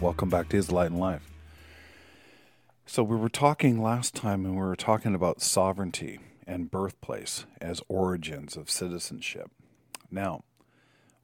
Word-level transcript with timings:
Welcome 0.00 0.30
back 0.30 0.48
to 0.48 0.56
His 0.56 0.72
Light 0.72 0.90
and 0.90 0.98
Life. 0.98 1.30
So, 2.86 3.02
we 3.02 3.16
were 3.16 3.28
talking 3.28 3.82
last 3.82 4.14
time 4.14 4.46
and 4.46 4.54
we 4.54 4.62
were 4.62 4.74
talking 4.74 5.14
about 5.14 5.42
sovereignty 5.42 6.20
and 6.46 6.70
birthplace 6.70 7.44
as 7.60 7.82
origins 7.86 8.56
of 8.56 8.70
citizenship. 8.70 9.50
Now, 10.10 10.44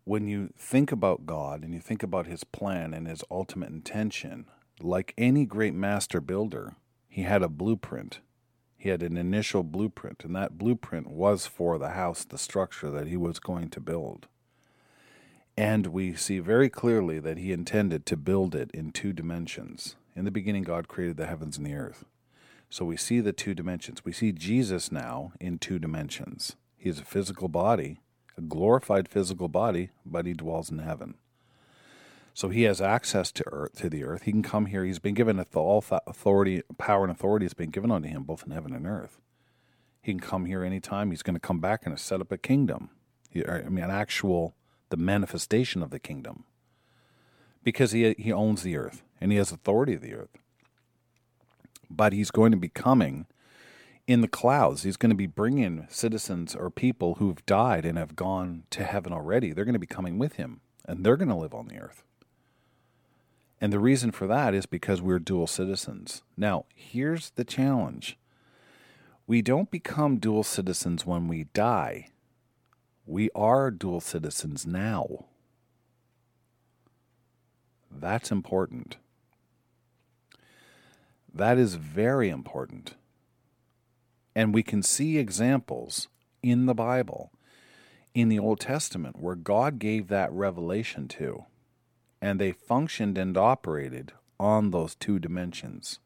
when 0.05 0.29
you 0.29 0.51
think 0.59 0.93
about 0.93 1.25
God 1.25 1.65
and 1.65 1.73
you 1.73 1.81
think 1.81 2.03
about 2.03 2.27
His 2.27 2.45
plan 2.45 2.93
and 2.93 3.09
His 3.09 3.25
ultimate 3.31 3.71
intention, 3.71 4.45
like 4.79 5.15
any 5.17 5.47
great 5.47 5.73
master 5.73 6.21
builder, 6.21 6.75
He 7.09 7.23
had 7.23 7.43
a 7.43 7.49
blueprint. 7.49 8.21
He 8.77 8.91
had 8.91 9.03
an 9.03 9.17
initial 9.17 9.63
blueprint, 9.63 10.23
and 10.23 10.37
that 10.37 10.59
blueprint 10.59 11.07
was 11.07 11.47
for 11.47 11.79
the 11.79 11.91
house, 11.91 12.25
the 12.25 12.37
structure 12.37 12.91
that 12.91 13.07
He 13.07 13.17
was 13.17 13.39
going 13.39 13.71
to 13.71 13.81
build. 13.81 14.29
And 15.57 15.87
we 15.87 16.15
see 16.15 16.39
very 16.39 16.69
clearly 16.69 17.19
that 17.19 17.39
he 17.39 17.53
intended 17.53 18.05
to 18.07 18.17
build 18.17 18.55
it 18.55 18.71
in 18.75 18.93
two 18.93 19.13
dimensions. 19.13 19.97
In 20.15 20.25
the 20.25 20.31
beginning, 20.31 20.65
God 20.65 20.87
created 20.87 21.17
the 21.17 21.27
heavens 21.27 21.57
and 21.57 21.67
the 21.67 21.75
earth. 21.75 22.05
So 22.69 22.85
we 22.85 22.97
see 22.97 23.21
the 23.21 23.33
two 23.33 23.55
dimensions. 23.55 24.05
We 24.05 24.13
see 24.13 24.33
Jesus 24.33 24.93
now 24.93 25.33
in 25.41 25.59
two 25.59 25.79
dimensions. 25.79 26.57
He 26.77 26.91
is 26.91 26.99
a 26.99 27.05
physical 27.05 27.49
body, 27.49 28.01
a 28.37 28.43
glorified 28.43 29.09
physical 29.09 29.49
body, 29.49 29.91
but 30.05 30.27
he 30.27 30.35
dwells 30.35 30.71
in 30.71 30.79
heaven. 30.79 31.15
So 32.35 32.51
he 32.51 32.65
has 32.65 32.83
access 32.83 33.33
to 33.33 33.45
earth, 33.51 33.77
to 33.79 33.89
the 33.89 34.05
earth. 34.05 34.23
He 34.23 34.33
can 34.33 34.43
come 34.43 34.67
here. 34.67 34.85
He's 34.85 34.99
been 34.99 35.15
given 35.15 35.43
all 35.55 35.83
authority, 36.07 36.63
power, 36.77 37.03
and 37.03 37.11
authority 37.11 37.47
has 37.47 37.55
been 37.55 37.71
given 37.71 37.91
unto 37.91 38.09
him, 38.09 38.25
both 38.25 38.45
in 38.45 38.51
heaven 38.51 38.75
and 38.75 38.87
earth. 38.87 39.23
He 40.03 40.13
can 40.13 40.21
come 40.21 40.45
here 40.45 40.63
anytime. 40.63 41.11
He's 41.11 41.23
going 41.23 41.35
to 41.35 41.41
come 41.41 41.61
back 41.61 41.87
and 41.87 41.99
set 41.99 42.21
up 42.21 42.31
a 42.31 42.37
kingdom. 42.37 42.91
I 43.35 43.63
mean, 43.71 43.85
an 43.85 43.91
actual 43.91 44.55
the 44.89 44.97
manifestation 44.97 45.83
of 45.83 45.91
the 45.91 45.99
kingdom 45.99 46.45
because 47.65 47.93
he, 47.93 48.15
he 48.19 48.33
owns 48.33 48.63
the 48.63 48.77
earth 48.77 49.03
and 49.21 49.33
he 49.33 49.39
has 49.39 49.51
authority 49.51 49.95
of 49.95 50.01
the 50.01 50.15
earth. 50.15 50.39
But 51.91 52.13
he's 52.13 52.31
going 52.31 52.53
to 52.53 52.57
be 52.57 52.69
coming 52.69 53.27
in 54.07 54.21
the 54.21 54.29
clouds. 54.29 54.83
He's 54.83 54.97
going 54.97 55.11
to 55.11 55.17
be 55.17 55.27
bringing 55.27 55.87
citizens 55.91 56.55
or 56.55 56.71
people 56.71 57.17
who've 57.17 57.45
died 57.47 57.85
and 57.85 57.99
have 57.99 58.17
gone 58.17 58.65
to 58.71 58.85
heaven 58.85 59.13
already. 59.13 59.53
They're 59.53 59.65
going 59.65 59.73
to 59.73 59.79
be 59.79 59.87
coming 59.87 60.19
with 60.19 60.35
him 60.35 60.61
and 60.85 61.05
they're 61.05 61.17
going 61.17 61.29
to 61.29 61.35
live 61.35 61.55
on 61.55 61.69
the 61.69 61.79
earth. 61.79 62.05
And 63.61 63.73
the 63.73 63.79
reason 63.79 64.13
for 64.13 64.27
that 64.27 64.55
is 64.55 64.67
because 64.67 65.01
we're 65.01 65.19
dual 65.19 65.47
citizens. 65.47 66.23
Now, 66.37 66.67
here's 66.75 67.31
the 67.31 67.45
challenge 67.45 68.17
we 69.27 69.43
don't 69.43 69.73
become 69.73 70.19
dual 70.19 70.45
citizens 70.45 71.05
when 71.05 71.27
we 71.27 71.45
die 71.53 72.11
we 73.07 73.31
are 73.35 73.71
dual 73.71 74.01
citizens 74.01 74.67
now. 74.67 75.27
That's 77.91 78.31
important. 78.31 78.97
That 81.33 81.57
is 81.57 81.77
very 81.77 82.29
important. 82.29 82.95
And 84.35 84.53
we 84.53 84.63
can 84.63 84.83
see 84.83 85.19
examples 85.19 86.09
in 86.43 86.67
the 86.67 86.75
Bible, 86.75 87.31
in 88.15 88.29
the 88.29 88.39
Old 88.39 88.61
Testament, 88.61 89.19
where 89.19 89.35
God 89.35 89.79
gave 89.79 90.09
that 90.09 90.33
revelation 90.33 91.09
to, 91.09 91.45
and 92.21 92.41
they 92.41 92.53
functioned 92.53 93.17
and 93.17 93.37
operated 93.37 94.13
on 94.39 94.71
those 94.71 94.95
two 94.95 95.19
dimensions. 95.19 96.01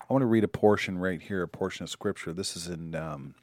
I 0.00 0.12
want 0.12 0.22
to 0.22 0.26
read 0.26 0.44
a 0.44 0.48
portion 0.48 0.98
right 0.98 1.20
here, 1.20 1.42
a 1.42 1.48
portion 1.48 1.84
of 1.84 1.90
Scripture. 1.90 2.32
This 2.32 2.56
is 2.56 2.66
in 2.66 2.94
um, 2.94 3.34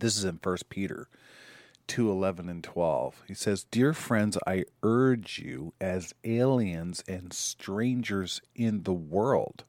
this 0.00 0.16
is 0.16 0.24
in 0.24 0.38
1 0.42 0.56
Peter 0.68 1.08
2 1.86 2.10
11 2.10 2.48
and 2.48 2.64
12. 2.64 3.22
He 3.28 3.34
says, 3.34 3.64
Dear 3.64 3.92
friends, 3.92 4.38
I 4.46 4.64
urge 4.82 5.38
you 5.38 5.72
as 5.80 6.14
aliens 6.24 7.02
and 7.08 7.32
strangers 7.32 8.40
in 8.54 8.82
the 8.82 8.92
world 8.92 9.64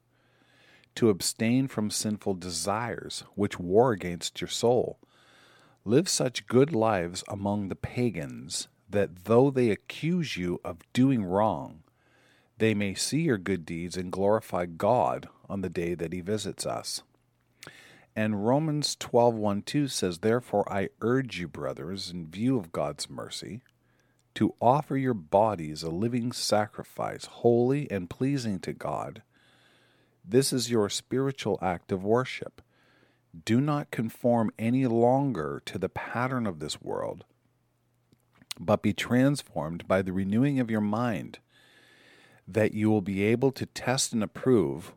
to 0.96 1.10
abstain 1.10 1.68
from 1.68 1.92
sinful 1.92 2.34
desires 2.36 3.24
which 3.36 3.60
war 3.60 3.92
against 3.92 4.42
your 4.42 4.48
soul. 4.48 4.98
Live 5.86 6.10
such 6.10 6.48
good 6.48 6.74
lives 6.74 7.24
among 7.28 7.68
the 7.68 7.76
pagans 7.76 8.68
that 8.90 9.26
though 9.26 9.52
they 9.52 9.70
accuse 9.70 10.38
you 10.38 10.60
of 10.64 10.80
doing 10.94 11.24
wrong, 11.24 11.84
they 12.58 12.74
may 12.74 12.96
see 12.96 13.22
your 13.22 13.38
good 13.38 13.66
deeds 13.66 13.96
and 13.96 14.12
glorify 14.12 14.66
God 14.66 15.30
on 15.48 15.62
the 15.62 15.70
day 15.70 15.94
that 15.94 16.14
he 16.14 16.22
visits 16.22 16.66
us. 16.66 17.04
And 18.18 18.48
Romans 18.48 18.96
12 18.96 19.36
1 19.36 19.62
2 19.62 19.88
says, 19.88 20.18
Therefore 20.18 20.68
I 20.74 20.90
urge 21.02 21.40
you, 21.40 21.48
brothers, 21.48 22.10
in 22.10 22.26
view 22.26 22.58
of 22.58 22.72
God's 22.72 23.12
mercy, 23.12 23.62
to 24.34 24.56
offer 24.60 24.98
your 24.98 25.14
bodies 25.14 25.84
a 25.84 25.92
living 25.92 26.32
sacrifice, 26.32 27.26
holy 27.26 27.90
and 27.92 28.10
pleasing 28.10 28.58
to 28.62 28.74
God. 28.74 29.22
This 30.26 30.52
is 30.52 30.72
your 30.72 30.90
spiritual 30.90 31.60
act 31.62 31.92
of 31.92 32.04
worship. 32.04 32.64
Do 33.46 33.62
not 33.62 33.92
conform 33.92 34.50
any 34.58 34.88
longer 34.88 35.62
to 35.66 35.78
the 35.78 35.88
pattern 35.88 36.48
of 36.48 36.58
this 36.58 36.82
world, 36.82 37.24
but 38.60 38.82
be 38.82 38.94
transformed 38.94 39.88
by 39.88 40.02
the 40.02 40.12
renewing 40.12 40.60
of 40.60 40.72
your 40.72 40.82
mind, 40.82 41.38
that 42.48 42.74
you 42.74 42.90
will 42.90 43.02
be 43.02 43.22
able 43.26 43.52
to 43.52 43.68
test 43.68 44.12
and 44.12 44.24
approve 44.24 44.94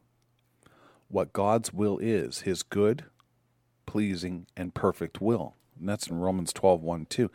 what 1.11 1.33
God's 1.33 1.73
will 1.73 1.99
is, 1.99 2.41
his 2.41 2.63
good, 2.63 3.05
pleasing, 3.85 4.47
and 4.57 4.75
perfect 4.75 5.21
will. 5.21 5.57
And 5.79 5.89
that's 5.89 6.07
in 6.07 6.19
Romans 6.19 6.53
12, 6.53 6.83
1, 6.83 7.07
2. 7.07 7.31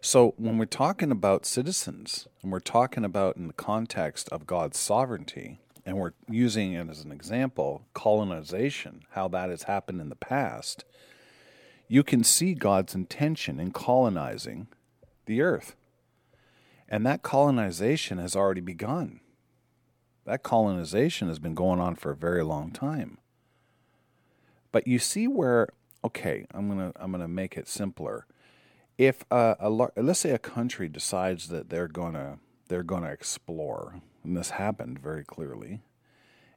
So 0.00 0.34
when 0.36 0.58
we're 0.58 0.64
talking 0.64 1.10
about 1.10 1.46
citizens, 1.46 2.26
and 2.42 2.50
we're 2.50 2.60
talking 2.60 3.04
about 3.04 3.36
in 3.36 3.46
the 3.46 3.52
context 3.52 4.28
of 4.30 4.46
God's 4.46 4.78
sovereignty, 4.78 5.60
and 5.86 5.96
we're 5.96 6.12
using 6.28 6.72
it 6.72 6.88
as 6.88 7.04
an 7.04 7.12
example, 7.12 7.86
colonization, 7.94 9.02
how 9.10 9.28
that 9.28 9.50
has 9.50 9.64
happened 9.64 10.00
in 10.00 10.08
the 10.08 10.16
past, 10.16 10.84
you 11.88 12.02
can 12.02 12.24
see 12.24 12.54
God's 12.54 12.94
intention 12.94 13.60
in 13.60 13.72
colonizing 13.72 14.68
the 15.26 15.42
earth. 15.42 15.76
And 16.88 17.06
that 17.06 17.22
colonization 17.22 18.18
has 18.18 18.34
already 18.34 18.60
begun. 18.60 19.20
That 20.30 20.44
colonization 20.44 21.26
has 21.26 21.40
been 21.40 21.56
going 21.56 21.80
on 21.80 21.96
for 21.96 22.12
a 22.12 22.16
very 22.16 22.44
long 22.44 22.70
time. 22.70 23.18
But 24.70 24.86
you 24.86 25.00
see 25.00 25.26
where 25.26 25.70
okay, 26.04 26.46
I'm 26.54 26.68
gonna 26.68 26.92
I'm 26.94 27.10
gonna 27.10 27.26
make 27.26 27.56
it 27.56 27.66
simpler. 27.66 28.26
If 28.96 29.24
a, 29.32 29.56
a 29.58 29.68
let's 29.68 30.20
say 30.20 30.30
a 30.30 30.38
country 30.38 30.88
decides 30.88 31.48
that 31.48 31.68
they're 31.68 31.88
gonna 31.88 32.38
they're 32.68 32.84
gonna 32.84 33.08
explore, 33.08 34.02
and 34.22 34.36
this 34.36 34.50
happened 34.50 35.00
very 35.00 35.24
clearly, 35.24 35.80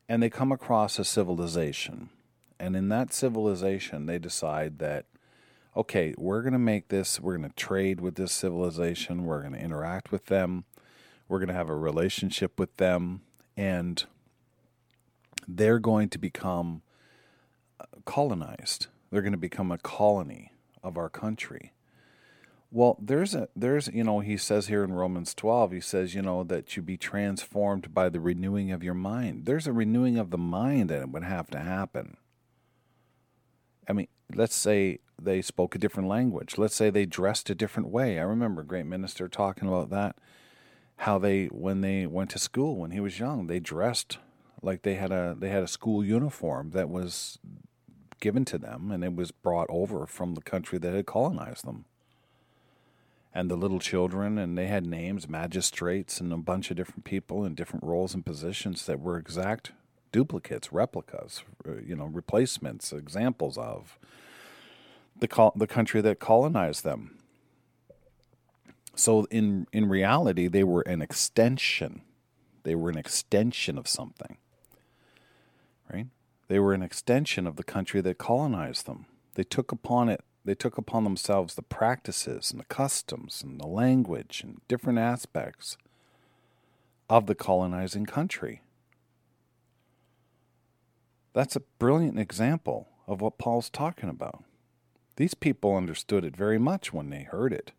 and 0.07 0.21
they 0.21 0.29
come 0.29 0.51
across 0.51 0.99
a 0.99 1.03
civilization, 1.03 2.11
and 2.59 2.75
in 2.75 2.89
that 2.89 3.11
civilization 3.11 4.05
they 4.05 4.19
decide 4.19 4.77
that 4.77 5.07
okay, 5.75 6.13
we're 6.15 6.43
gonna 6.43 6.59
make 6.59 6.89
this, 6.89 7.19
we're 7.19 7.37
gonna 7.37 7.49
trade 7.55 8.01
with 8.01 8.13
this 8.13 8.33
civilization, 8.33 9.25
we're 9.25 9.41
gonna 9.41 9.57
interact 9.57 10.11
with 10.11 10.27
them, 10.27 10.65
we're 11.27 11.39
gonna 11.39 11.53
have 11.53 11.69
a 11.69 11.75
relationship 11.75 12.59
with 12.59 12.77
them, 12.77 13.21
and 13.55 14.05
they're 15.47 15.79
going 15.79 16.09
to 16.09 16.17
become 16.17 16.81
uh, 17.79 17.85
colonized 18.05 18.87
they're 19.13 19.21
going 19.21 19.31
to 19.31 19.37
become 19.37 19.71
a 19.71 19.77
colony 19.77 20.51
of 20.81 20.97
our 20.97 21.07
country. 21.07 21.71
Well, 22.71 22.97
there's 22.99 23.35
a 23.35 23.47
there's 23.55 23.87
you 23.89 24.03
know 24.03 24.21
he 24.21 24.37
says 24.37 24.65
here 24.65 24.83
in 24.83 24.91
Romans 24.91 25.35
12 25.35 25.71
he 25.71 25.79
says 25.79 26.15
you 26.15 26.23
know 26.23 26.43
that 26.43 26.75
you 26.75 26.81
be 26.81 26.97
transformed 26.97 27.93
by 27.93 28.09
the 28.09 28.19
renewing 28.19 28.71
of 28.71 28.83
your 28.83 28.95
mind. 28.95 29.45
There's 29.45 29.67
a 29.67 29.71
renewing 29.71 30.17
of 30.17 30.31
the 30.31 30.39
mind 30.39 30.89
that 30.89 31.09
would 31.09 31.23
have 31.23 31.51
to 31.51 31.59
happen. 31.59 32.17
I 33.87 33.93
mean, 33.93 34.07
let's 34.33 34.55
say 34.55 34.97
they 35.21 35.43
spoke 35.43 35.75
a 35.75 35.79
different 35.79 36.09
language. 36.09 36.57
Let's 36.57 36.75
say 36.75 36.89
they 36.89 37.05
dressed 37.05 37.51
a 37.51 37.55
different 37.55 37.89
way. 37.89 38.17
I 38.17 38.23
remember 38.23 38.61
a 38.61 38.65
great 38.65 38.87
minister 38.87 39.27
talking 39.27 39.67
about 39.67 39.91
that 39.91 40.15
how 40.97 41.17
they 41.19 41.45
when 41.47 41.81
they 41.81 42.05
went 42.05 42.29
to 42.31 42.39
school 42.39 42.77
when 42.77 42.91
he 42.91 42.99
was 42.99 43.19
young, 43.19 43.47
they 43.47 43.59
dressed 43.59 44.17
like 44.61 44.83
they 44.83 44.95
had 44.95 45.11
a 45.11 45.35
they 45.37 45.49
had 45.49 45.63
a 45.63 45.67
school 45.67 46.03
uniform 46.05 46.71
that 46.71 46.89
was 46.89 47.39
given 48.19 48.45
to 48.45 48.57
them 48.57 48.91
and 48.91 49.03
it 49.03 49.15
was 49.15 49.31
brought 49.31 49.67
over 49.69 50.05
from 50.07 50.35
the 50.35 50.41
country 50.41 50.79
that 50.79 50.93
had 50.93 51.05
colonized 51.05 51.65
them. 51.65 51.85
and 53.33 53.49
the 53.49 53.55
little 53.57 53.79
children, 53.79 54.37
and 54.37 54.57
they 54.57 54.67
had 54.67 54.85
names, 54.85 55.27
magistrates, 55.27 56.19
and 56.21 56.31
a 56.31 56.37
bunch 56.37 56.69
of 56.69 56.77
different 56.77 57.03
people 57.03 57.45
in 57.45 57.55
different 57.55 57.83
roles 57.83 58.13
and 58.13 58.25
positions 58.25 58.85
that 58.85 58.99
were 58.99 59.17
exact 59.17 59.71
duplicates, 60.11 60.71
replicas, 60.71 61.43
uh, 61.67 61.73
you 61.85 61.95
know, 61.95 62.05
replacements, 62.05 62.93
examples 62.93 63.57
of 63.57 63.97
the 65.19 65.27
the 65.55 65.67
country 65.67 66.01
that 66.01 66.19
colonized 66.19 66.83
them. 66.83 67.17
So 68.95 69.25
in 69.31 69.67
in 69.71 69.89
reality, 69.89 70.47
they 70.47 70.63
were 70.63 70.81
an 70.81 71.01
extension. 71.01 72.01
They 72.63 72.75
were 72.75 72.89
an 72.89 72.97
extension 72.97 73.77
of 73.77 73.87
something. 73.87 74.37
Right? 75.91 76.07
They 76.47 76.59
were 76.59 76.73
an 76.73 76.83
extension 76.83 77.47
of 77.47 77.55
the 77.55 77.63
country 77.63 78.01
that 78.01 78.17
colonized 78.17 78.85
them. 78.85 79.05
They 79.35 79.43
took 79.43 79.71
upon 79.71 80.09
it 80.09 80.23
they 80.45 80.55
took 80.55 80.77
upon 80.77 81.03
themselves 81.03 81.55
the 81.55 81.61
practices 81.61 82.51
and 82.51 82.59
the 82.59 82.65
customs 82.65 83.41
and 83.43 83.59
the 83.59 83.67
language 83.67 84.41
and 84.43 84.61
different 84.67 84.99
aspects 84.99 85.77
of 87.09 87.27
the 87.27 87.35
colonizing 87.35 88.05
country. 88.05 88.61
That's 91.33 91.55
a 91.55 91.61
brilliant 91.79 92.19
example 92.19 92.87
of 93.07 93.21
what 93.21 93.37
Paul's 93.37 93.69
talking 93.69 94.09
about. 94.09 94.43
These 95.15 95.33
people 95.33 95.75
understood 95.75 96.25
it 96.25 96.35
very 96.35 96.59
much 96.59 96.91
when 96.91 97.09
they 97.09 97.23
heard 97.23 97.53
it. 97.53 97.71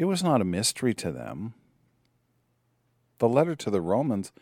It 0.00 0.06
was 0.06 0.22
not 0.22 0.40
a 0.40 0.46
mystery 0.46 0.94
to 0.94 1.12
them. 1.12 1.52
The 3.18 3.28
letter 3.28 3.54
to 3.56 3.68
the 3.68 3.82
Romans, 3.82 4.32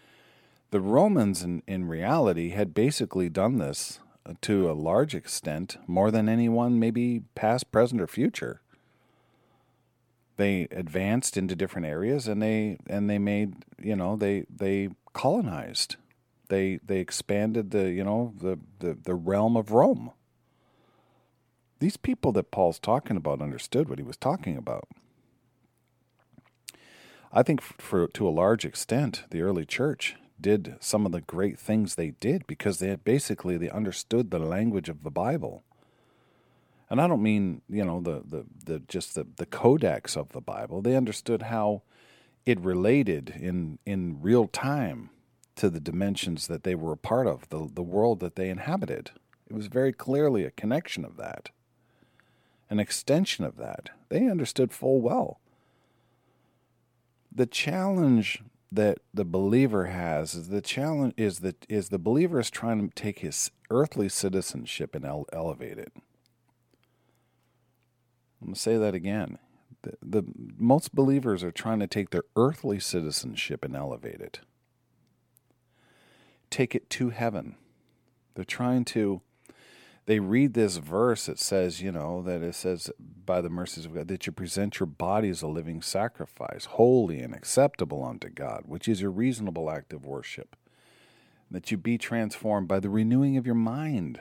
the 0.71 0.81
Romans 0.81 1.43
in, 1.43 1.65
in 1.67 1.89
reality 1.89 2.51
had 2.51 2.75
basically 2.75 3.29
done 3.29 3.59
this 3.59 3.99
uh, 4.25 4.35
to 4.43 4.71
a 4.71 4.73
large 4.73 5.17
extent, 5.17 5.77
more 5.89 6.13
than 6.13 6.29
anyone, 6.29 6.79
maybe 6.79 7.23
past, 7.35 7.73
present, 7.73 8.01
or 8.01 8.07
future. 8.07 8.61
They 10.37 10.69
advanced 10.71 11.37
into 11.37 11.57
different 11.57 11.89
areas, 11.89 12.29
and 12.29 12.41
they 12.41 12.79
and 12.87 13.11
they 13.11 13.19
made 13.19 13.65
you 13.83 13.97
know 13.97 14.15
they 14.15 14.45
they 14.49 14.91
colonized, 15.13 15.97
they 16.51 16.79
they 16.87 17.01
expanded 17.01 17.73
the 17.73 17.91
you 17.91 18.05
know 18.05 18.33
the 18.41 18.61
the, 18.79 18.97
the 19.03 19.17
realm 19.17 19.57
of 19.57 19.73
Rome. 19.73 20.13
These 21.81 21.97
people 21.97 22.31
that 22.31 22.53
Paul's 22.53 22.79
talking 22.79 23.17
about 23.17 23.43
understood 23.43 23.89
what 23.89 23.99
he 23.99 24.05
was 24.05 24.17
talking 24.17 24.57
about. 24.57 24.87
I 27.33 27.43
think 27.43 27.61
for 27.61 28.07
to 28.09 28.29
a 28.29 28.31
large 28.31 28.65
extent, 28.65 29.25
the 29.31 29.43
early 29.43 29.65
church 29.65 30.17
did 30.41 30.77
some 30.81 31.05
of 31.05 31.13
the 31.13 31.21
great 31.21 31.59
things 31.59 31.95
they 31.95 32.11
did 32.11 32.47
because 32.47 32.79
they 32.79 32.89
had 32.89 33.05
basically 33.05 33.57
they 33.57 33.71
understood 33.71 34.31
the 34.31 34.39
language 34.39 34.89
of 34.89 35.03
the 35.03 35.11
Bible. 35.11 35.65
And 36.91 37.01
I 37.01 37.07
don't 37.07 37.23
mean, 37.23 37.61
you 37.69 37.85
know, 37.85 38.01
the, 38.01 38.23
the, 38.25 38.45
the 38.65 38.79
just 38.81 39.15
the, 39.15 39.27
the 39.37 39.47
codex 39.47 40.17
of 40.17 40.31
the 40.31 40.41
Bible. 40.41 40.81
They 40.81 40.97
understood 40.97 41.43
how 41.43 41.83
it 42.47 42.59
related 42.61 43.35
in 43.39 43.79
in 43.85 44.23
real 44.23 44.47
time 44.47 45.11
to 45.57 45.69
the 45.69 45.81
dimensions 45.81 46.47
that 46.47 46.63
they 46.63 46.75
were 46.75 46.93
a 46.93 46.97
part 46.97 47.27
of, 47.27 47.49
the, 47.49 47.69
the 47.73 47.83
world 47.83 48.21
that 48.21 48.37
they 48.37 48.49
inhabited. 48.49 49.11
It 49.51 49.55
was 49.55 49.67
very 49.67 49.93
clearly 49.93 50.45
a 50.45 50.53
connection 50.53 51.05
of 51.05 51.17
that, 51.17 51.51
an 52.71 52.79
extension 52.79 53.45
of 53.45 53.57
that. 53.57 53.91
They 54.09 54.29
understood 54.29 54.73
full 54.73 55.01
well. 55.01 55.41
The 57.39 57.47
challenge 57.47 58.43
that 58.73 58.99
the 59.15 59.25
believer 59.25 59.87
has 59.87 60.35
is 60.35 60.49
the 60.49 60.61
challenge 60.61 61.15
is 61.17 61.39
that 61.39 61.65
is 61.69 61.89
the 61.89 61.97
believer 61.97 62.41
is 62.41 62.51
trying 62.51 62.89
to 62.89 62.93
take 62.93 63.21
his 63.21 63.53
earthly 63.71 64.09
citizenship 64.09 64.93
and 64.93 65.05
ele- 65.05 65.29
elevate 65.33 65.79
it. 65.79 65.93
I'm 68.41 68.49
going 68.49 68.55
to 68.55 68.61
say 68.61 68.77
that 68.77 68.93
again. 68.93 69.39
The, 69.83 69.93
the 70.03 70.25
most 70.59 70.97
believers 70.97 71.45
are 71.45 71.53
trying 71.53 71.79
to 71.79 71.87
take 71.87 72.11
their 72.11 72.25
earthly 72.35 72.81
citizenship 72.81 73.65
and 73.65 73.77
elevate 73.77 74.21
it. 74.21 74.41
Take 76.51 76.75
it 76.75 76.91
to 76.91 77.11
heaven. 77.11 77.55
They're 78.35 78.45
trying 78.45 78.85
to 78.87 79.23
they 80.09 80.21
read 80.21 80.55
this 80.55 80.79
verse 80.79 81.27
that 81.27 81.39
says, 81.39 81.83
you 81.83 81.93
know, 81.93 82.23
that 82.23 82.41
it 82.41 82.55
says, 82.55 82.91
by 82.99 83.43
the 83.43 83.51
mercies 83.51 83.85
of 83.85 83.95
God, 83.95 84.09
that 84.09 84.25
you 84.25 84.33
present 84.33 84.81
your 84.81 84.87
body 84.87 85.29
as 85.29 85.43
a 85.43 85.47
living 85.47 85.83
sacrifice, 85.83 86.65
holy 86.65 87.21
and 87.21 87.35
acceptable 87.35 88.03
unto 88.03 88.31
God, 88.31 88.63
which 88.65 88.89
is 88.89 89.03
your 89.03 89.11
reasonable 89.11 89.71
act 89.71 89.93
of 89.93 90.07
worship. 90.07 90.57
That 91.51 91.71
you 91.71 91.77
be 91.77 91.99
transformed 91.99 92.69
by 92.69 92.81
the 92.81 92.89
renewing 92.89 93.37
of 93.37 93.45
your 93.45 93.55
mind. 93.55 94.21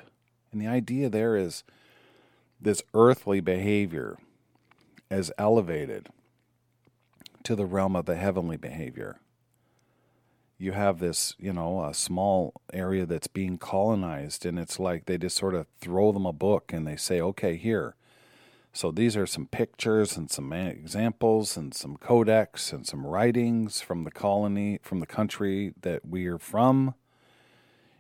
And 0.52 0.60
the 0.60 0.68
idea 0.68 1.10
there 1.10 1.38
is 1.38 1.64
this 2.60 2.84
earthly 2.94 3.40
behavior 3.40 4.18
as 5.10 5.32
elevated 5.38 6.10
to 7.44 7.56
the 7.56 7.66
realm 7.66 7.96
of 7.96 8.08
the 8.08 8.18
heavenly 8.18 8.58
behavior 8.58 9.22
you 10.58 10.72
have 10.72 11.00
this, 11.00 11.36
you 11.38 11.54
know, 11.54 11.84
a 11.84 11.94
small 11.94 12.62
area 12.74 13.06
that's 13.06 13.28
being 13.28 13.58
colonized, 13.58 14.46
and 14.46 14.58
it's 14.58 14.80
like 14.80 15.06
they 15.06 15.18
just 15.18 15.38
sort 15.38 15.54
of 15.54 15.68
throw 15.80 16.12
them 16.12 16.26
a 16.26 16.34
book 16.34 16.74
and 16.74 16.88
they 16.88 16.96
say, 16.96 17.22
okay, 17.22 17.56
here. 17.56 17.96
So 18.74 18.92
these 18.92 19.16
are 19.18 19.26
some 19.26 19.48
pictures 19.48 20.18
and 20.18 20.30
some 20.30 20.54
examples 20.54 21.58
and 21.58 21.74
some 21.74 21.98
codex 21.98 22.72
and 22.72 22.86
some 22.86 23.06
writings 23.06 23.82
from 23.82 24.04
the 24.04 24.12
colony, 24.12 24.80
from 24.84 25.00
the 25.00 25.06
country 25.06 25.74
that 25.82 26.08
we 26.08 26.28
are 26.28 26.38
from. 26.38 26.94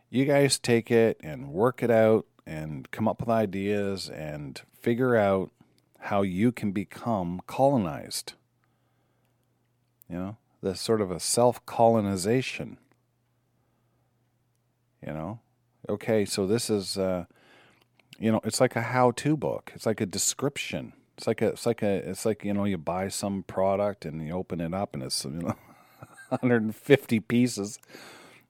You 0.09 0.25
guys 0.25 0.59
take 0.59 0.91
it 0.91 1.19
and 1.23 1.49
work 1.49 1.81
it 1.83 1.91
out 1.91 2.25
and 2.45 2.89
come 2.91 3.07
up 3.07 3.19
with 3.19 3.29
ideas 3.29 4.09
and 4.09 4.61
figure 4.79 5.15
out 5.15 5.51
how 5.99 6.21
you 6.21 6.51
can 6.51 6.71
become 6.71 7.41
colonized. 7.47 8.33
You 10.09 10.17
know? 10.17 10.37
The 10.67 10.75
sort 10.75 10.99
of 10.99 11.11
a 11.11 11.19
self 11.19 11.65
colonization. 11.65 12.77
You 15.05 15.13
know, 15.13 15.39
okay, 15.87 16.25
so 16.25 16.45
this 16.45 16.69
is, 16.69 16.97
uh, 16.97 17.25
you 18.19 18.31
know, 18.31 18.41
it's 18.43 18.59
like 18.59 18.75
a 18.75 18.81
how 18.81 19.11
to 19.11 19.37
book. 19.37 19.71
It's 19.75 19.85
like 19.85 20.01
a 20.01 20.05
description. 20.05 20.93
It's 21.17 21.27
like 21.27 21.41
a, 21.41 21.47
it's 21.49 21.65
like 21.65 21.81
a, 21.81 22.09
it's 22.09 22.25
like 22.25 22.43
you 22.43 22.53
know, 22.53 22.65
you 22.65 22.77
buy 22.77 23.07
some 23.07 23.43
product 23.43 24.05
and 24.05 24.25
you 24.25 24.33
open 24.33 24.59
it 24.59 24.73
up 24.73 24.93
and 24.93 25.03
it's 25.03 25.23
you 25.23 25.31
know, 25.31 25.55
150 26.29 27.19
pieces. 27.21 27.79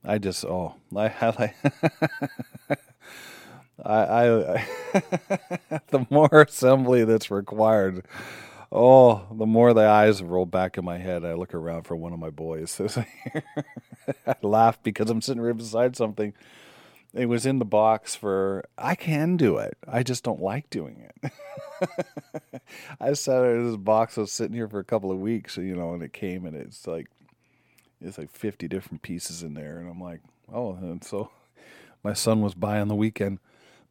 I 0.03 0.17
just 0.17 0.43
oh, 0.43 0.75
I 0.95 1.07
I, 3.85 3.93
I, 3.93 4.55
I 4.55 4.67
the 5.89 6.07
more 6.09 6.45
assembly 6.47 7.03
that's 7.03 7.29
required 7.29 8.05
Oh, 8.71 9.27
the 9.31 9.45
more 9.45 9.73
the 9.73 9.87
eyes 9.87 10.21
roll 10.21 10.45
back 10.45 10.77
in 10.77 10.83
my 10.83 10.97
head, 10.97 11.23
I 11.23 11.33
look 11.33 11.53
around 11.53 11.83
for 11.83 11.95
one 11.95 12.11
of 12.11 12.19
my 12.19 12.29
boys. 12.29 12.79
I 14.27 14.35
laugh 14.41 14.81
because 14.83 15.09
I'm 15.09 15.21
sitting 15.21 15.41
right 15.41 15.55
beside 15.55 15.95
something. 15.95 16.33
It 17.13 17.27
was 17.27 17.45
in 17.45 17.59
the 17.59 17.65
box 17.65 18.15
for, 18.15 18.65
I 18.77 18.95
can 18.95 19.37
do 19.37 19.57
it. 19.57 19.77
I 19.87 20.03
just 20.03 20.23
don't 20.23 20.41
like 20.41 20.69
doing 20.69 21.09
it. 21.21 21.31
I 22.99 23.13
sat 23.13 23.43
in 23.45 23.67
this 23.67 23.77
box, 23.77 24.17
I 24.17 24.21
was 24.21 24.33
sitting 24.33 24.55
here 24.55 24.67
for 24.67 24.79
a 24.79 24.83
couple 24.83 25.11
of 25.11 25.19
weeks, 25.19 25.55
you 25.55 25.75
know, 25.75 25.93
and 25.93 26.03
it 26.03 26.11
came 26.11 26.45
and 26.45 26.55
it's 26.55 26.85
like, 26.85 27.07
it's 28.01 28.17
like 28.17 28.31
50 28.31 28.67
different 28.67 29.01
pieces 29.01 29.43
in 29.43 29.53
there. 29.53 29.77
And 29.77 29.89
I'm 29.89 30.01
like, 30.01 30.19
oh, 30.53 30.73
and 30.73 31.03
so 31.03 31.31
my 32.03 32.13
son 32.13 32.41
was 32.41 32.53
by 32.53 32.79
on 32.81 32.89
the 32.89 32.95
weekend 32.95 33.39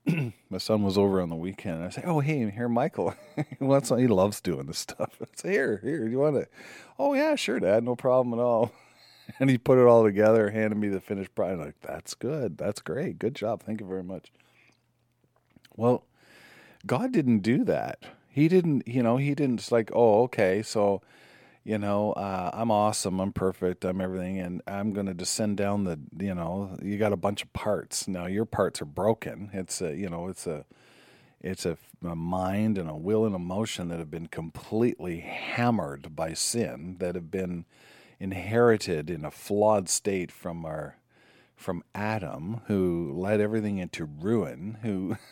my 0.50 0.58
son 0.58 0.82
was 0.82 0.96
over 0.96 1.20
on 1.20 1.28
the 1.28 1.36
weekend. 1.36 1.82
I 1.82 1.90
say, 1.90 2.02
"Oh, 2.04 2.20
hey, 2.20 2.48
here, 2.50 2.68
Michael. 2.68 3.14
he. 3.36 3.46
He 3.60 4.06
loves 4.06 4.40
doing 4.40 4.66
this 4.66 4.78
stuff." 4.78 5.16
I 5.20 5.26
say, 5.34 5.52
"Here, 5.52 5.80
here. 5.82 6.08
You 6.08 6.18
want 6.18 6.36
to?" 6.36 6.48
"Oh, 6.98 7.14
yeah, 7.14 7.34
sure, 7.34 7.60
Dad. 7.60 7.84
No 7.84 7.96
problem 7.96 8.38
at 8.38 8.42
all." 8.42 8.72
and 9.40 9.50
he 9.50 9.58
put 9.58 9.78
it 9.78 9.86
all 9.86 10.04
together, 10.04 10.50
handed 10.50 10.76
me 10.76 10.88
the 10.88 11.00
finished 11.00 11.34
product. 11.34 11.60
I'm 11.60 11.66
like, 11.66 11.80
"That's 11.82 12.14
good. 12.14 12.58
That's 12.58 12.80
great. 12.80 13.18
Good 13.18 13.34
job. 13.34 13.62
Thank 13.62 13.80
you 13.80 13.86
very 13.86 14.04
much." 14.04 14.30
Well, 15.76 16.04
God 16.86 17.12
didn't 17.12 17.40
do 17.40 17.64
that. 17.64 18.04
He 18.30 18.48
didn't. 18.48 18.86
You 18.86 19.02
know, 19.02 19.16
he 19.16 19.34
didn't. 19.34 19.60
It's 19.60 19.72
like, 19.72 19.90
oh, 19.92 20.22
okay, 20.24 20.62
so 20.62 21.02
you 21.66 21.78
know, 21.78 22.12
uh, 22.12 22.50
I'm 22.54 22.70
awesome, 22.70 23.18
I'm 23.18 23.32
perfect, 23.32 23.84
I'm 23.84 24.00
everything, 24.00 24.38
and 24.38 24.62
I'm 24.68 24.92
going 24.92 25.06
to 25.06 25.14
descend 25.14 25.56
down 25.56 25.82
the, 25.82 25.98
you 26.16 26.32
know, 26.32 26.78
you 26.80 26.96
got 26.96 27.12
a 27.12 27.16
bunch 27.16 27.42
of 27.42 27.52
parts. 27.52 28.06
Now 28.06 28.26
your 28.26 28.44
parts 28.44 28.80
are 28.80 28.86
broken. 28.86 29.50
It's 29.52 29.80
a, 29.80 29.96
you 29.96 30.08
know, 30.08 30.28
it's 30.28 30.46
a, 30.46 30.64
it's 31.40 31.66
a, 31.66 31.76
a 32.04 32.14
mind 32.14 32.78
and 32.78 32.88
a 32.88 32.94
will 32.94 33.26
and 33.26 33.34
emotion 33.34 33.88
that 33.88 33.98
have 33.98 34.12
been 34.12 34.28
completely 34.28 35.18
hammered 35.18 36.14
by 36.14 36.34
sin, 36.34 36.98
that 37.00 37.16
have 37.16 37.32
been 37.32 37.64
inherited 38.20 39.10
in 39.10 39.24
a 39.24 39.32
flawed 39.32 39.88
state 39.88 40.30
from 40.30 40.64
our, 40.64 40.98
from 41.56 41.82
Adam, 41.96 42.60
who 42.68 43.12
led 43.12 43.40
everything 43.40 43.78
into 43.78 44.04
ruin, 44.04 44.78
who. 44.82 45.16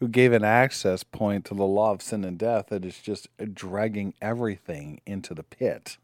who 0.00 0.08
gave 0.08 0.32
an 0.32 0.44
access 0.44 1.02
point 1.02 1.44
to 1.46 1.54
the 1.54 1.64
law 1.64 1.92
of 1.92 2.02
sin 2.02 2.24
and 2.24 2.38
death 2.38 2.66
that 2.68 2.84
is 2.84 2.98
just 2.98 3.28
dragging 3.54 4.14
everything 4.20 5.00
into 5.06 5.34
the 5.34 5.42
pit. 5.42 5.98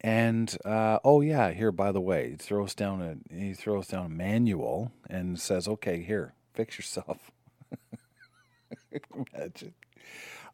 And 0.00 0.56
uh, 0.64 0.98
oh 1.04 1.20
yeah, 1.20 1.52
here 1.52 1.72
by 1.72 1.92
the 1.92 2.00
way, 2.00 2.30
he 2.30 2.36
throws 2.36 2.74
down 2.74 3.02
a 3.02 3.34
he 3.34 3.52
throws 3.52 3.88
down 3.88 4.06
a 4.06 4.08
manual 4.08 4.92
and 5.10 5.38
says, 5.38 5.68
"Okay, 5.68 6.02
here, 6.02 6.32
fix 6.54 6.78
yourself." 6.78 7.30
Imagine. 9.34 9.74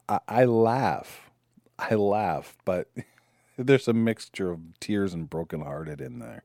I, 0.08 0.20
I 0.26 0.44
laugh. 0.44 1.30
I 1.78 1.94
laugh, 1.94 2.56
but 2.64 2.88
there's 3.56 3.86
a 3.88 3.92
mixture 3.92 4.50
of 4.50 4.60
tears 4.80 5.14
and 5.14 5.30
brokenhearted 5.30 6.00
in 6.00 6.18
there 6.18 6.42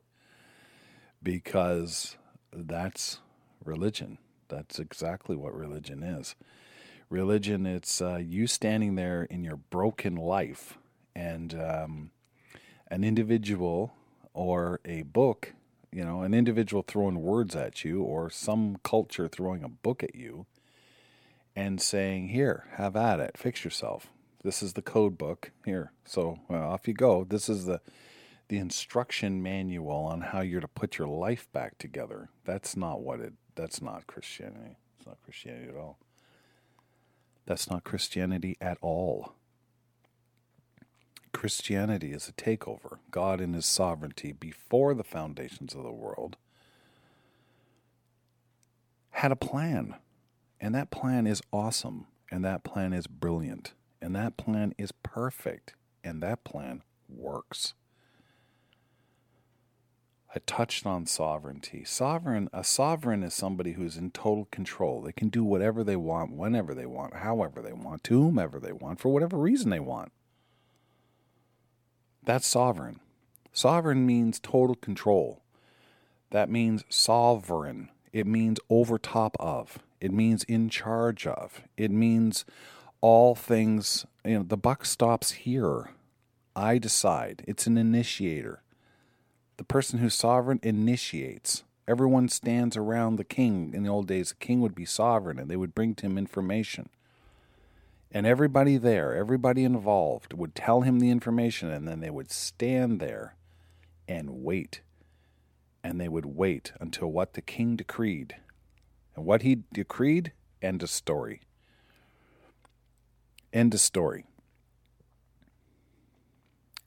because 1.22 2.16
that's 2.52 3.18
religion. 3.64 4.18
That's 4.52 4.78
exactly 4.78 5.34
what 5.34 5.54
religion 5.54 6.02
is. 6.02 6.34
Religion, 7.08 7.64
it's 7.64 8.02
uh, 8.02 8.16
you 8.16 8.46
standing 8.46 8.96
there 8.96 9.24
in 9.24 9.44
your 9.44 9.56
broken 9.56 10.14
life, 10.14 10.78
and 11.14 11.54
um, 11.54 12.10
an 12.88 13.02
individual 13.02 13.94
or 14.34 14.80
a 14.84 15.02
book, 15.02 15.54
you 15.90 16.04
know, 16.04 16.22
an 16.22 16.34
individual 16.34 16.84
throwing 16.86 17.22
words 17.22 17.56
at 17.56 17.82
you, 17.82 18.02
or 18.02 18.28
some 18.28 18.78
culture 18.82 19.26
throwing 19.26 19.64
a 19.64 19.68
book 19.68 20.02
at 20.02 20.14
you, 20.14 20.46
and 21.56 21.80
saying, 21.80 22.28
Here, 22.28 22.66
have 22.76 22.94
at 22.94 23.20
it, 23.20 23.38
fix 23.38 23.64
yourself. 23.64 24.08
This 24.42 24.62
is 24.62 24.74
the 24.74 24.82
code 24.82 25.16
book. 25.16 25.50
Here. 25.64 25.92
So 26.04 26.40
well, 26.48 26.70
off 26.70 26.86
you 26.86 26.94
go. 26.94 27.24
This 27.24 27.48
is 27.48 27.64
the 27.64 27.80
the 28.48 28.58
instruction 28.58 29.42
manual 29.42 29.96
on 29.96 30.20
how 30.20 30.40
you're 30.40 30.60
to 30.60 30.68
put 30.68 30.98
your 30.98 31.08
life 31.08 31.50
back 31.52 31.78
together. 31.78 32.28
That's 32.44 32.76
not 32.76 33.00
what 33.00 33.20
it 33.20 33.32
that's 33.54 33.82
not 33.82 34.06
Christianity. 34.06 34.76
It's 34.98 35.06
not 35.06 35.18
Christianity 35.24 35.68
at 35.68 35.76
all. 35.76 35.98
That's 37.46 37.70
not 37.70 37.84
Christianity 37.84 38.56
at 38.60 38.78
all. 38.80 39.34
Christianity 41.32 42.12
is 42.12 42.28
a 42.28 42.32
takeover. 42.32 42.98
God 43.10 43.40
in 43.40 43.52
his 43.54 43.66
sovereignty 43.66 44.32
before 44.32 44.94
the 44.94 45.04
foundations 45.04 45.74
of 45.74 45.82
the 45.82 45.92
world 45.92 46.36
had 49.10 49.32
a 49.32 49.36
plan. 49.36 49.96
And 50.60 50.74
that 50.74 50.90
plan 50.90 51.26
is 51.26 51.42
awesome. 51.52 52.06
And 52.30 52.44
that 52.44 52.64
plan 52.64 52.92
is 52.92 53.06
brilliant. 53.06 53.72
And 54.00 54.14
that 54.14 54.36
plan 54.36 54.74
is 54.78 54.92
perfect. 54.92 55.74
And 56.04 56.22
that 56.22 56.44
plan 56.44 56.82
works. 57.08 57.74
I 60.34 60.38
touched 60.46 60.86
on 60.86 61.04
sovereignty. 61.06 61.84
Sovereign, 61.84 62.48
a 62.54 62.64
sovereign 62.64 63.22
is 63.22 63.34
somebody 63.34 63.72
who's 63.72 63.98
in 63.98 64.12
total 64.12 64.46
control. 64.50 65.02
They 65.02 65.12
can 65.12 65.28
do 65.28 65.44
whatever 65.44 65.84
they 65.84 65.96
want, 65.96 66.32
whenever 66.32 66.74
they 66.74 66.86
want, 66.86 67.16
however 67.16 67.60
they 67.60 67.74
want, 67.74 68.02
to 68.04 68.22
whomever 68.22 68.58
they 68.58 68.72
want, 68.72 68.98
for 68.98 69.10
whatever 69.10 69.36
reason 69.36 69.68
they 69.68 69.80
want. 69.80 70.10
That's 72.24 72.46
sovereign. 72.46 73.00
Sovereign 73.52 74.06
means 74.06 74.38
total 74.38 74.74
control. 74.74 75.42
That 76.30 76.48
means 76.48 76.84
sovereign. 76.88 77.90
It 78.12 78.26
means 78.26 78.58
over 78.70 78.96
top 78.98 79.36
of. 79.38 79.80
It 80.00 80.12
means 80.12 80.44
in 80.44 80.70
charge 80.70 81.26
of. 81.26 81.62
It 81.76 81.90
means 81.90 82.46
all 83.02 83.34
things, 83.34 84.06
you 84.24 84.38
know, 84.38 84.44
the 84.44 84.56
buck 84.56 84.86
stops 84.86 85.32
here. 85.32 85.90
I 86.56 86.78
decide. 86.78 87.44
It's 87.46 87.66
an 87.66 87.76
initiator. 87.76 88.62
The 89.62 89.66
person 89.66 90.00
who's 90.00 90.14
sovereign 90.14 90.58
initiates. 90.64 91.62
Everyone 91.86 92.28
stands 92.28 92.76
around 92.76 93.14
the 93.14 93.22
king. 93.22 93.70
In 93.72 93.84
the 93.84 93.90
old 93.90 94.08
days, 94.08 94.30
the 94.30 94.44
king 94.44 94.60
would 94.60 94.74
be 94.74 94.84
sovereign 94.84 95.38
and 95.38 95.48
they 95.48 95.56
would 95.56 95.72
bring 95.72 95.94
to 95.94 96.06
him 96.06 96.18
information. 96.18 96.88
And 98.10 98.26
everybody 98.26 98.76
there, 98.76 99.14
everybody 99.14 99.62
involved, 99.62 100.32
would 100.32 100.56
tell 100.56 100.80
him 100.80 100.98
the 100.98 101.10
information 101.10 101.70
and 101.70 101.86
then 101.86 102.00
they 102.00 102.10
would 102.10 102.32
stand 102.32 102.98
there 102.98 103.36
and 104.08 104.42
wait. 104.42 104.80
And 105.84 106.00
they 106.00 106.08
would 106.08 106.26
wait 106.26 106.72
until 106.80 107.12
what 107.12 107.34
the 107.34 107.40
king 107.40 107.76
decreed. 107.76 108.34
And 109.14 109.24
what 109.24 109.42
he 109.42 109.58
decreed, 109.72 110.32
end 110.60 110.82
of 110.82 110.90
story. 110.90 111.42
End 113.52 113.74
of 113.74 113.80
story. 113.80 114.24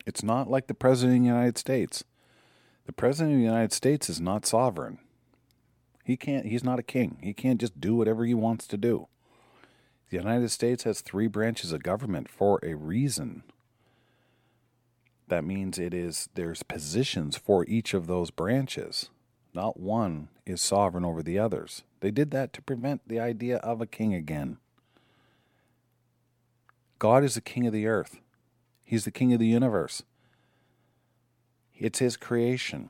It's 0.05 0.23
not 0.23 0.49
like 0.49 0.67
the 0.67 0.73
President 0.73 1.15
of 1.15 1.21
the 1.21 1.27
United 1.29 1.57
States. 1.57 2.03
The 2.85 2.93
President 2.93 3.33
of 3.33 3.39
the 3.39 3.45
United 3.45 3.73
States 3.73 4.09
is 4.09 4.21
not 4.21 4.45
sovereign. 4.45 4.99
He 6.03 6.17
can't 6.17 6.45
he's 6.45 6.63
not 6.63 6.79
a 6.79 6.83
king. 6.83 7.17
He 7.21 7.33
can't 7.33 7.59
just 7.59 7.81
do 7.81 7.95
whatever 7.95 8.25
he 8.25 8.33
wants 8.33 8.67
to 8.67 8.77
do. 8.77 9.07
The 10.09 10.17
United 10.17 10.49
States 10.49 10.83
has 10.83 11.01
three 11.01 11.27
branches 11.27 11.71
of 11.71 11.81
government 11.81 12.29
for 12.29 12.59
a 12.61 12.75
reason. 12.75 13.43
That 15.27 15.43
means 15.43 15.79
it 15.79 15.93
is 15.93 16.29
there's 16.35 16.61
positions 16.61 17.35
for 17.35 17.65
each 17.65 17.95
of 17.95 18.05
those 18.05 18.29
branches. 18.29 19.09
Not 19.53 19.79
one 19.79 20.27
is 20.45 20.61
sovereign 20.61 21.05
over 21.05 21.23
the 21.23 21.39
others. 21.39 21.81
They 22.01 22.11
did 22.11 22.29
that 22.31 22.53
to 22.53 22.61
prevent 22.61 23.07
the 23.07 23.19
idea 23.19 23.57
of 23.57 23.81
a 23.81 23.87
king 23.87 24.13
again. 24.13 24.57
God 26.99 27.23
is 27.23 27.33
the 27.33 27.41
king 27.41 27.65
of 27.65 27.73
the 27.73 27.87
earth. 27.87 28.19
He's 28.83 29.05
the 29.05 29.11
king 29.11 29.33
of 29.33 29.39
the 29.39 29.47
universe. 29.47 30.03
It's 31.77 31.99
his 31.99 32.17
creation. 32.17 32.89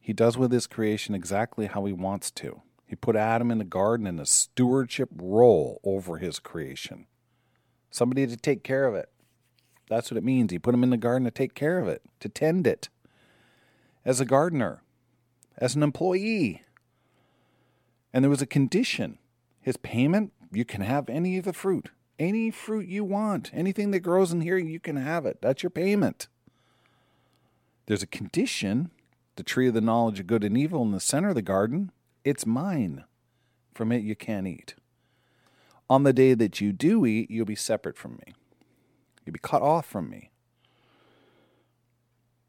He 0.00 0.12
does 0.12 0.36
with 0.36 0.52
his 0.52 0.66
creation 0.66 1.14
exactly 1.14 1.66
how 1.66 1.84
he 1.84 1.92
wants 1.92 2.30
to. 2.32 2.62
He 2.86 2.96
put 2.96 3.16
Adam 3.16 3.50
in 3.50 3.58
the 3.58 3.64
garden 3.64 4.06
in 4.06 4.18
a 4.18 4.26
stewardship 4.26 5.08
role 5.16 5.80
over 5.82 6.18
his 6.18 6.38
creation. 6.38 7.06
Somebody 7.90 8.26
to 8.26 8.36
take 8.36 8.62
care 8.62 8.86
of 8.86 8.94
it. 8.94 9.08
That's 9.88 10.10
what 10.10 10.18
it 10.18 10.24
means. 10.24 10.52
He 10.52 10.58
put 10.58 10.74
him 10.74 10.82
in 10.82 10.90
the 10.90 10.96
garden 10.96 11.24
to 11.24 11.30
take 11.30 11.54
care 11.54 11.78
of 11.78 11.88
it, 11.88 12.02
to 12.20 12.28
tend 12.28 12.66
it. 12.66 12.88
As 14.04 14.20
a 14.20 14.24
gardener, 14.24 14.82
as 15.58 15.74
an 15.74 15.82
employee. 15.82 16.62
And 18.12 18.24
there 18.24 18.30
was 18.30 18.42
a 18.42 18.46
condition. 18.46 19.18
His 19.60 19.76
payment, 19.76 20.32
you 20.52 20.64
can 20.64 20.80
have 20.80 21.08
any 21.08 21.38
of 21.38 21.44
the 21.44 21.52
fruit. 21.52 21.90
Any 22.18 22.50
fruit 22.50 22.88
you 22.88 23.04
want. 23.04 23.50
Anything 23.54 23.90
that 23.92 24.00
grows 24.00 24.32
in 24.32 24.40
here, 24.40 24.58
you 24.58 24.80
can 24.80 24.96
have 24.96 25.24
it. 25.24 25.38
That's 25.40 25.62
your 25.62 25.70
payment. 25.70 26.28
There's 27.86 28.02
a 28.02 28.06
condition 28.06 28.90
the 29.36 29.42
tree 29.42 29.68
of 29.68 29.74
the 29.74 29.80
knowledge 29.80 30.20
of 30.20 30.26
good 30.26 30.44
and 30.44 30.56
evil 30.56 30.82
in 30.82 30.92
the 30.92 31.00
center 31.00 31.30
of 31.30 31.34
the 31.34 31.42
garden. 31.42 31.90
It's 32.24 32.46
mine. 32.46 33.04
From 33.74 33.90
it 33.90 34.02
you 34.02 34.14
can't 34.14 34.46
eat. 34.46 34.74
On 35.88 36.02
the 36.02 36.12
day 36.12 36.34
that 36.34 36.60
you 36.60 36.72
do 36.72 37.06
eat, 37.06 37.30
you'll 37.30 37.46
be 37.46 37.54
separate 37.54 37.96
from 37.96 38.20
me. 38.26 38.34
You'll 39.24 39.32
be 39.32 39.40
cut 39.40 39.62
off 39.62 39.86
from 39.86 40.10
me. 40.10 40.30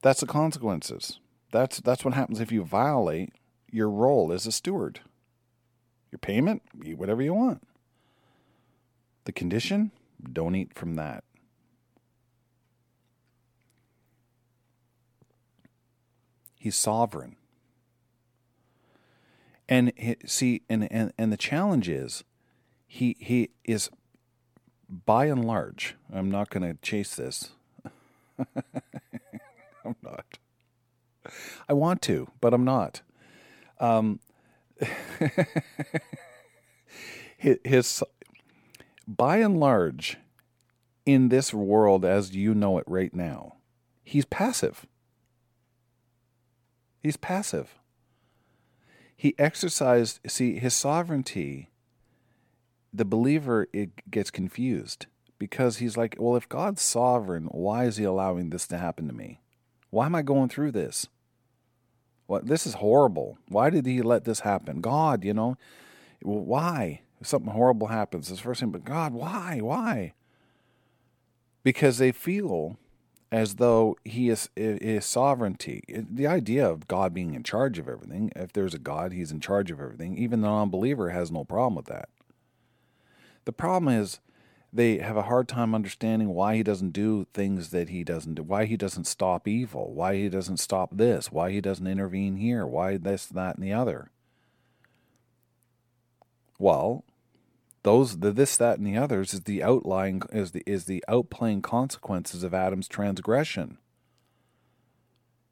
That's 0.02 0.20
the 0.20 0.28
consequences. 0.28 1.20
That's 1.52 1.80
that's 1.80 2.04
what 2.04 2.14
happens 2.14 2.40
if 2.40 2.52
you 2.52 2.64
violate 2.64 3.34
your 3.72 3.90
role 3.90 4.32
as 4.34 4.46
a 4.46 4.52
steward. 4.52 5.00
Your 6.12 6.20
payment, 6.20 6.62
eat 6.84 6.98
whatever 6.98 7.22
you 7.22 7.34
want. 7.34 7.66
The 9.26 9.32
condition, 9.32 9.92
don't 10.32 10.56
eat 10.56 10.74
from 10.74 10.96
that. 10.96 11.24
He's 16.64 16.78
sovereign. 16.78 17.36
And 19.68 19.92
see, 20.26 20.62
and, 20.70 20.90
and, 20.90 21.12
and 21.18 21.30
the 21.30 21.36
challenge 21.36 21.90
is, 21.90 22.24
he 22.88 23.18
he 23.20 23.50
is, 23.66 23.90
by 24.88 25.26
and 25.26 25.44
large, 25.44 25.98
I'm 26.10 26.32
not 26.32 26.50
going 26.50 26.64
to 26.64 26.82
chase 26.82 27.16
this. 27.16 27.50
I'm 28.56 29.98
not. 30.02 30.38
I 31.68 31.74
want 31.74 32.02
to, 32.04 32.30
but 32.40 32.54
I'm 32.54 32.64
not. 32.64 33.02
Um, 33.82 34.22
his, 37.38 37.58
his, 37.66 38.04
by 39.06 39.40
and 39.40 39.60
large, 39.60 40.16
in 41.06 41.28
this 41.28 41.54
world 41.54 42.06
as 42.06 42.34
you 42.34 42.56
know 42.56 42.78
it 42.78 42.86
right 42.88 43.14
now, 43.14 43.58
he's 44.02 44.24
passive. 44.24 44.88
He's 47.04 47.18
passive. 47.18 47.78
He 49.16 49.36
exercised, 49.38 50.20
see, 50.26 50.58
his 50.58 50.74
sovereignty, 50.74 51.70
the 52.94 53.06
believer 53.06 53.68
it 53.74 54.10
gets 54.10 54.32
confused 54.32 55.08
because 55.38 55.78
he's 55.78 55.98
like, 55.98 56.16
well, 56.18 56.38
if 56.38 56.48
God's 56.48 56.82
sovereign, 56.82 57.46
why 57.52 57.84
is 57.86 57.98
he 57.98 58.06
allowing 58.06 58.50
this 58.50 58.66
to 58.68 58.78
happen 58.78 59.08
to 59.08 59.14
me? 59.14 59.42
Why 59.90 60.06
am 60.06 60.16
I 60.16 60.22
going 60.22 60.48
through 60.48 60.72
this? 60.72 61.08
What 62.26 62.48
this 62.48 62.66
is 62.66 62.76
horrible. 62.76 63.38
Why 63.50 63.70
did 63.70 63.86
he 63.86 64.02
let 64.02 64.24
this 64.24 64.40
happen? 64.40 64.80
God, 64.80 65.26
you 65.26 65.34
know, 65.34 65.58
why? 66.22 67.02
If 67.20 67.28
something 67.28 67.52
horrible 67.52 67.88
happens, 67.88 68.30
this 68.30 68.40
first 68.40 68.62
thing, 68.62 68.72
but 68.72 68.86
God, 68.86 69.14
why? 69.14 69.60
Why? 69.62 70.14
Because 71.64 71.98
they 71.98 72.14
feel 72.14 72.78
as 73.34 73.56
though 73.56 73.98
he 74.06 74.30
is 74.30 74.48
is 74.56 75.06
sovereignty. 75.06 75.84
The 75.90 76.28
idea 76.28 76.70
of 76.70 76.88
God 76.88 77.16
being 77.16 77.34
in 77.34 77.42
charge 77.42 77.80
of 77.80 77.90
everything, 77.90 78.32
if 78.36 78.54
there's 78.54 78.76
a 78.76 78.80
God, 78.80 79.12
he's 79.12 79.32
in 79.32 79.40
charge 79.40 79.72
of 79.72 79.82
everything. 79.82 80.16
Even 80.16 80.42
the 80.42 80.48
non-believer 80.48 81.10
has 81.10 81.32
no 81.32 81.44
problem 81.44 81.74
with 81.74 81.88
that. 81.88 82.10
The 83.46 83.52
problem 83.52 83.92
is 83.92 84.20
they 84.72 85.00
have 85.00 85.18
a 85.18 85.24
hard 85.24 85.48
time 85.48 85.74
understanding 85.74 86.30
why 86.30 86.58
he 86.58 86.64
doesn't 86.64 86.92
do 86.92 87.26
things 87.34 87.72
that 87.72 87.90
he 87.90 88.04
doesn't 88.04 88.36
do, 88.36 88.44
why 88.44 88.66
he 88.66 88.78
doesn't 88.78 89.06
stop 89.06 89.48
evil, 89.48 89.92
why 89.92 90.16
he 90.16 90.30
doesn't 90.30 90.58
stop 90.58 90.96
this, 90.96 91.32
why 91.32 91.50
he 91.50 91.60
doesn't 91.60 91.88
intervene 91.88 92.36
here, 92.36 92.68
why 92.68 92.98
this, 92.98 93.26
that, 93.26 93.56
and 93.56 93.66
the 93.66 93.74
other. 93.74 94.12
Well, 96.60 97.04
those 97.84 98.20
the 98.20 98.32
this 98.32 98.58
that 98.58 98.78
and 98.78 98.88
the 98.88 98.98
others 98.98 99.34
is 99.34 99.42
the 99.42 99.62
outlying 99.62 100.22
is 100.32 100.52
the 100.52 100.64
is 100.66 100.86
the 100.86 101.04
outplaying 101.08 101.62
consequences 101.62 102.44
of 102.44 102.54
Adam's 102.54 102.88
transgression. 102.88 103.78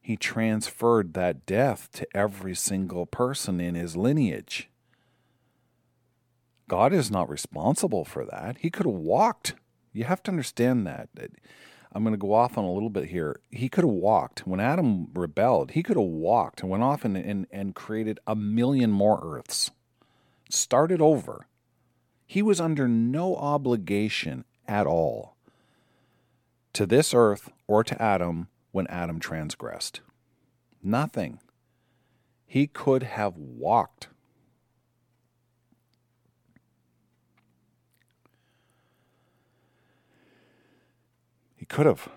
He 0.01 0.17
transferred 0.17 1.13
that 1.13 1.45
death 1.45 1.89
to 1.93 2.07
every 2.17 2.55
single 2.55 3.05
person 3.05 3.61
in 3.61 3.75
his 3.75 3.95
lineage. 3.95 4.69
God 6.67 6.91
is 6.91 7.11
not 7.11 7.29
responsible 7.29 8.03
for 8.03 8.25
that. 8.25 8.57
He 8.59 8.71
could 8.71 8.85
have 8.85 8.95
walked. 8.95 9.53
You 9.93 10.05
have 10.05 10.23
to 10.23 10.31
understand 10.31 10.88
that. 10.88 11.09
I'm 11.91 12.03
going 12.03 12.13
to 12.13 12.17
go 12.17 12.33
off 12.33 12.57
on 12.57 12.63
a 12.63 12.71
little 12.71 12.89
bit 12.89 13.09
here. 13.09 13.41
He 13.51 13.67
could 13.67 13.83
have 13.83 13.93
walked. 13.93 14.47
When 14.47 14.61
Adam 14.61 15.09
rebelled, 15.13 15.71
he 15.71 15.83
could 15.83 15.97
have 15.97 16.05
walked 16.05 16.61
and 16.61 16.69
went 16.69 16.83
off 16.83 17.03
and, 17.03 17.17
and, 17.17 17.45
and 17.51 17.75
created 17.75 18.19
a 18.25 18.35
million 18.35 18.89
more 18.91 19.19
earths. 19.21 19.69
Started 20.50 21.01
over. 21.01 21.45
He 22.31 22.41
was 22.41 22.61
under 22.61 22.88
no 22.88 23.35
obligation 23.35 24.45
at 24.65 24.88
all 24.88 25.35
to 26.71 26.85
this 26.85 27.13
earth 27.13 27.51
or 27.67 27.83
to 27.83 28.01
Adam 28.01 28.47
when 28.71 28.88
Adam 28.88 29.19
transgressed. 29.19 30.00
Nothing. 30.81 31.41
He 32.45 32.67
could 32.67 33.03
have 33.03 33.35
walked. 33.35 34.07
He 41.57 41.65
could 41.65 41.85
have. 41.85 42.07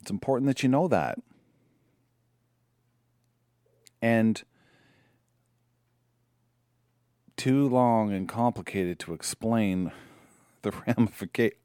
It's 0.00 0.12
important 0.12 0.46
that 0.46 0.62
you 0.62 0.68
know 0.68 0.86
that. 0.86 1.18
And 4.00 4.44
too 7.36 7.68
long 7.68 8.12
and 8.12 8.28
complicated 8.28 8.98
to 9.00 9.12
explain 9.12 9.92
the 10.62 10.70
ramification. 10.86 11.58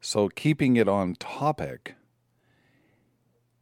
So, 0.00 0.28
keeping 0.28 0.76
it 0.76 0.88
on 0.88 1.14
topic, 1.14 1.94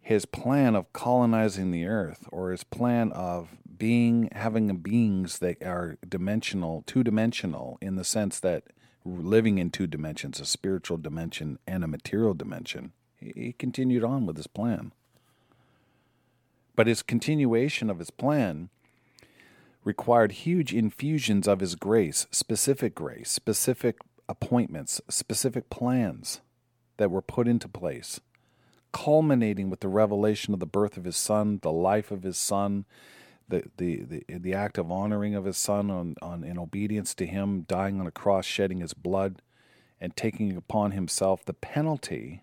his 0.01 0.25
plan 0.25 0.75
of 0.75 0.93
colonizing 0.93 1.71
the 1.71 1.87
earth 1.87 2.27
or 2.33 2.51
his 2.51 2.65
plan 2.65 3.13
of 3.13 3.51
being 3.77 4.29
having 4.33 4.75
beings 4.79 5.39
that 5.39 5.63
are 5.63 5.99
dimensional, 6.07 6.83
two 6.87 7.05
dimensional 7.05 7.79
in 7.81 7.97
the 7.97 8.05
sense 8.05 8.41
that 8.41 8.65
living 9.05 9.59
in 9.59 9.71
two 9.71 9.87
dimensions, 9.87 10.41
a 10.41 10.47
spiritual 10.47 10.97
dimension 10.97 11.59
and 11.67 11.85
a 11.85 11.89
material 11.89 12.35
dimension. 12.35 12.93
He 13.17 13.55
continued 13.59 14.05
on 14.05 14.27
with 14.27 14.37
his 14.37 14.47
plan. 14.47 14.93
But 16.75 16.87
his 16.87 17.03
continuation 17.03 17.91
of 17.91 17.99
his 17.99 18.11
plan 18.11 18.71
required 19.85 20.33
huge 20.33 20.75
infusions 20.75 21.49
of 21.49 21.61
his 21.61 21.75
grace, 21.75 22.27
specific 22.31 22.95
grace, 22.95 23.31
specific 23.31 23.97
appointments, 24.29 25.01
specific 25.09 25.71
plans 25.71 26.41
that 26.99 27.11
were 27.11 27.23
put 27.23 27.49
into 27.49 27.69
place, 27.69 28.21
culminating 28.93 29.71
with 29.71 29.81
the 29.81 29.89
revelation 29.89 30.53
of 30.53 30.61
the 30.61 30.67
birth 30.67 30.97
of 30.97 31.05
his 31.05 31.17
son, 31.17 31.59
the 31.63 31.73
life 31.73 32.11
of 32.11 32.23
his 32.23 32.37
son, 32.37 32.85
the, 33.49 33.65
the, 33.79 34.03
the, 34.05 34.25
the 34.29 34.55
act 34.55 34.79
of 34.79 34.93
honoring 34.93 35.35
of 35.35 35.45
his 35.45 35.57
son 35.57 35.91
on, 35.91 36.15
on, 36.23 36.45
in 36.45 36.59
obedience 36.59 37.15
to 37.15 37.27
him, 37.27 37.63
dying 37.63 37.99
on 38.01 38.07
a 38.07 38.13
cross, 38.13 38.45
shedding 38.45 38.81
his 38.81 38.95
blood, 38.95 39.43
and 40.01 40.15
taking 40.15 40.57
upon 40.57 40.93
himself 40.93 41.45
the 41.45 41.55
penalty 41.55 42.43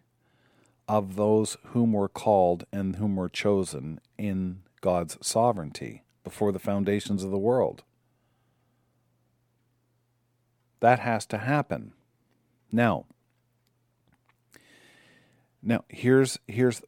of 0.87 1.15
those 1.15 1.57
whom 1.67 1.93
were 1.93 2.09
called 2.09 2.65
and 2.71 2.95
whom 2.95 3.15
were 3.15 3.29
chosen 3.29 3.99
in 4.17 4.61
God's 4.81 5.17
sovereignty 5.21 6.03
before 6.27 6.51
the 6.51 6.59
foundations 6.59 7.23
of 7.23 7.31
the 7.31 7.37
world. 7.37 7.83
That 10.81 10.99
has 10.99 11.25
to 11.27 11.37
happen. 11.37 11.93
Now, 12.69 13.05
now 15.63 15.85
here's 15.87 16.37
here's 16.45 16.81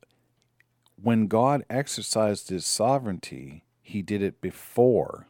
when 1.02 1.28
God 1.28 1.63
exercised 1.69 2.49
his 2.49 2.65
sovereignty, 2.65 3.63
he 3.82 4.02
did 4.02 4.21
it 4.21 4.41
before 4.41 5.28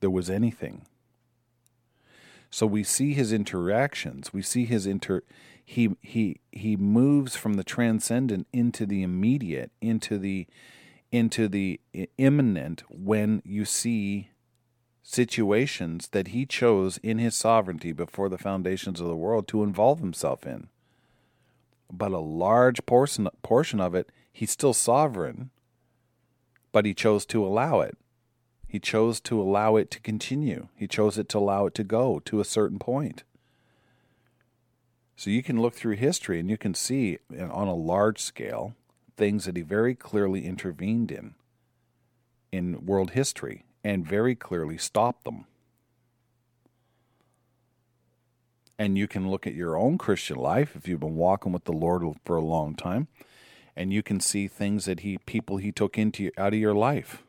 there 0.00 0.08
was 0.08 0.30
anything. 0.30 0.86
So 2.50 2.66
we 2.66 2.82
see 2.82 3.12
his 3.12 3.34
interactions, 3.34 4.32
we 4.32 4.40
see 4.40 4.64
his 4.64 4.86
inter 4.86 5.22
he 5.62 5.90
he 6.00 6.40
he 6.50 6.74
moves 6.74 7.36
from 7.36 7.54
the 7.54 7.64
transcendent 7.64 8.46
into 8.50 8.86
the 8.86 9.02
immediate, 9.02 9.72
into 9.82 10.16
the 10.16 10.46
into 11.10 11.48
the 11.48 11.80
immanent 12.16 12.82
when 12.88 13.42
you 13.44 13.64
see 13.64 14.30
situations 15.02 16.08
that 16.08 16.28
he 16.28 16.44
chose 16.44 16.98
in 16.98 17.18
his 17.18 17.34
sovereignty 17.34 17.92
before 17.92 18.28
the 18.28 18.36
foundations 18.36 19.00
of 19.00 19.06
the 19.06 19.16
world 19.16 19.48
to 19.48 19.62
involve 19.62 20.00
himself 20.00 20.46
in. 20.46 20.68
But 21.90 22.12
a 22.12 22.18
large 22.18 22.84
portion 22.84 23.28
portion 23.42 23.80
of 23.80 23.94
it, 23.94 24.10
he's 24.30 24.50
still 24.50 24.74
sovereign, 24.74 25.50
but 26.72 26.84
he 26.84 26.92
chose 26.92 27.24
to 27.26 27.44
allow 27.44 27.80
it. 27.80 27.96
He 28.66 28.78
chose 28.78 29.18
to 29.22 29.40
allow 29.40 29.76
it 29.76 29.90
to 29.92 30.00
continue. 30.00 30.68
He 30.74 30.86
chose 30.86 31.16
it 31.16 31.30
to 31.30 31.38
allow 31.38 31.64
it 31.64 31.74
to 31.76 31.84
go 31.84 32.20
to 32.26 32.40
a 32.40 32.44
certain 32.44 32.78
point. 32.78 33.24
So 35.16 35.30
you 35.30 35.42
can 35.42 35.62
look 35.62 35.74
through 35.74 35.96
history 35.96 36.38
and 36.38 36.50
you 36.50 36.58
can 36.58 36.74
see 36.74 37.18
on 37.30 37.66
a 37.66 37.74
large 37.74 38.20
scale 38.20 38.74
things 39.18 39.44
that 39.44 39.56
he 39.56 39.62
very 39.62 39.94
clearly 39.94 40.46
intervened 40.46 41.10
in 41.10 41.34
in 42.50 42.86
world 42.86 43.10
history 43.10 43.64
and 43.84 44.06
very 44.06 44.34
clearly 44.34 44.78
stopped 44.78 45.24
them. 45.24 45.44
And 48.78 48.96
you 48.96 49.08
can 49.08 49.28
look 49.28 49.46
at 49.46 49.54
your 49.54 49.76
own 49.76 49.98
Christian 49.98 50.36
life 50.36 50.76
if 50.76 50.86
you've 50.86 51.00
been 51.00 51.16
walking 51.16 51.52
with 51.52 51.64
the 51.64 51.72
Lord 51.72 52.04
for 52.24 52.36
a 52.36 52.44
long 52.44 52.74
time, 52.76 53.08
and 53.76 53.92
you 53.92 54.02
can 54.02 54.20
see 54.20 54.46
things 54.46 54.84
that 54.84 55.00
he 55.00 55.18
people 55.18 55.56
he 55.56 55.72
took 55.72 55.98
into 55.98 56.30
out 56.38 56.54
of 56.54 56.60
your 56.60 56.74
life. 56.74 57.24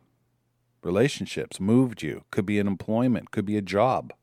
Relationships 0.83 1.59
moved 1.59 2.03
you, 2.03 2.23
could 2.31 2.45
be 2.45 2.59
an 2.59 2.67
employment, 2.67 3.31
could 3.31 3.45
be 3.45 3.57
a 3.57 3.61
job 3.61 4.13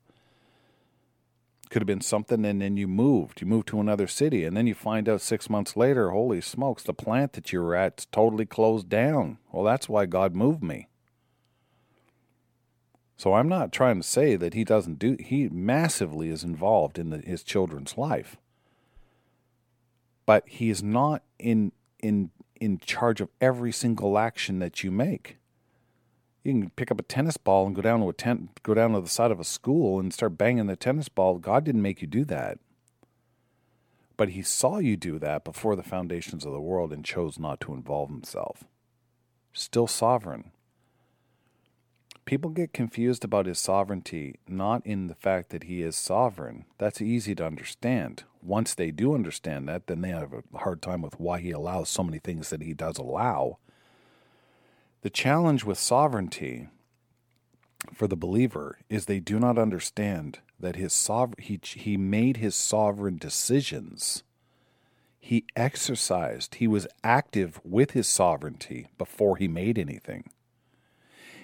could 1.71 1.83
have 1.83 1.87
been 1.87 2.01
something 2.01 2.45
and 2.45 2.61
then 2.61 2.77
you 2.77 2.87
moved. 2.89 3.41
You 3.41 3.47
moved 3.47 3.69
to 3.69 3.81
another 3.81 4.07
city 4.07 4.45
and 4.45 4.57
then 4.57 4.67
you 4.67 4.75
find 4.75 5.09
out 5.09 5.21
six 5.21 5.51
months 5.51 5.77
later 5.77 6.11
holy 6.11 6.41
smokes 6.41 6.83
the 6.83 6.95
plant 6.95 7.33
that 7.35 7.53
you 7.53 7.61
were 7.61 7.75
at's 7.75 8.07
totally 8.07 8.47
closed 8.47 8.89
down. 8.89 9.39
Well 9.53 9.65
that's 9.65 9.89
why 9.89 10.07
god 10.07 10.35
moved 10.35 10.63
me. 10.63 10.89
So 13.17 13.35
i'm 13.35 13.49
not 13.49 13.73
trying 13.73 14.01
to 14.01 14.07
say 14.07 14.37
that 14.37 14.55
he 14.55 14.65
doesn't 14.65 14.99
do 14.99 15.17
he 15.19 15.49
massively 15.49 16.29
is 16.29 16.45
involved 16.45 16.99
in 16.99 17.11
the, 17.11 17.19
his 17.19 17.43
children's 17.43 17.97
life. 17.97 18.37
But 20.25 20.45
he 20.47 20.71
is 20.71 20.83
not 20.83 21.23
in 21.39 21.73
in 22.01 22.31
in 22.61 22.79
charge 22.79 23.21
of 23.21 23.29
every 23.41 23.73
single 23.73 24.19
action 24.19 24.59
that 24.61 24.83
you 24.83 24.91
make 24.91 25.39
you 26.47 26.53
can 26.53 26.71
pick 26.71 26.93
up 26.93 27.01
a 27.01 27.03
tennis 27.03 27.37
ball 27.37 27.67
and 27.67 27.75
go 27.75 27.83
down 27.83 28.01
to 28.01 28.09
a 28.09 28.13
tent, 28.13 28.63
go 28.63 28.73
down 28.73 28.93
to 28.93 29.01
the 29.01 29.09
side 29.09 29.33
of 29.33 29.41
a 29.41 29.45
school 29.45 29.99
and 29.99 30.15
start 30.15 30.39
banging 30.39 30.67
the 30.67 30.77
tennis 30.77 31.09
ball. 31.09 31.39
God 31.39 31.65
didn't 31.65 31.83
make 31.83 32.01
you 32.01 32.07
do 32.07 32.25
that. 32.27 32.59
But 34.17 34.31
he 34.31 34.43
saw 34.43 34.79
you 34.79 34.97
do 34.97 35.19
that 35.19 35.45
before 35.45 35.75
the 35.75 35.83
foundations 35.83 36.47
of 36.47 36.53
the 36.53 36.61
world 36.61 36.93
and 36.93 37.05
chose 37.05 37.39
not 37.39 37.61
to 37.61 37.75
involve 37.75 38.11
himself. 38.11 38.65
Still 39.53 39.89
sovereign. 39.89 40.53
People 42.25 42.51
get 42.51 42.73
confused 42.73 43.25
about 43.25 43.47
his 43.47 43.59
sovereignty, 43.59 44.37
not 44.49 44.85
in 44.87 45.09
the 45.09 45.15
fact 45.15 45.51
that 45.51 45.65
he 45.65 45.83
is 45.83 45.97
sovereign. 45.97 46.65
That's 46.79 47.01
easy 47.03 47.35
to 47.37 47.47
understand. 47.47 48.25
Once 48.41 48.75
they 48.75 48.91
do 48.91 49.15
understand 49.15 49.69
that, 49.69 49.87
then 49.87 50.01
they 50.01 50.11
have 50.11 50.33
a 50.33 50.59
hard 50.59 50.81
time 50.81 51.03
with 51.03 51.21
why 51.21 51.41
he 51.41 51.51
allows 51.51 51.89
so 51.89 52.03
many 52.03 52.19
things 52.19 52.51
that 52.51 52.63
he 52.63 52.73
does 52.73 52.99
allow 52.99 53.59
the 55.07 55.11
challenge 55.11 55.63
with 55.63 55.79
sovereignty 55.79 56.67
for 57.95 58.09
the 58.09 58.17
believer 58.17 58.81
is 58.89 59.07
they 59.07 59.21
do 59.21 59.39
not 59.39 59.57
understand 59.57 60.41
that 60.59 60.75
his 60.75 60.93
sov- 60.93 61.39
he, 61.39 61.61
he 61.63 61.97
made 61.97 62.39
his 62.39 62.57
sovereign 62.57 63.17
decisions. 63.17 64.25
He 65.21 65.45
exercised, 65.55 66.57
he 66.57 66.67
was 66.67 66.89
active 67.05 67.61
with 67.63 67.93
his 67.93 68.09
sovereignty 68.09 68.89
before 68.99 69.37
he 69.37 69.47
made 69.47 69.79
anything. 69.79 70.29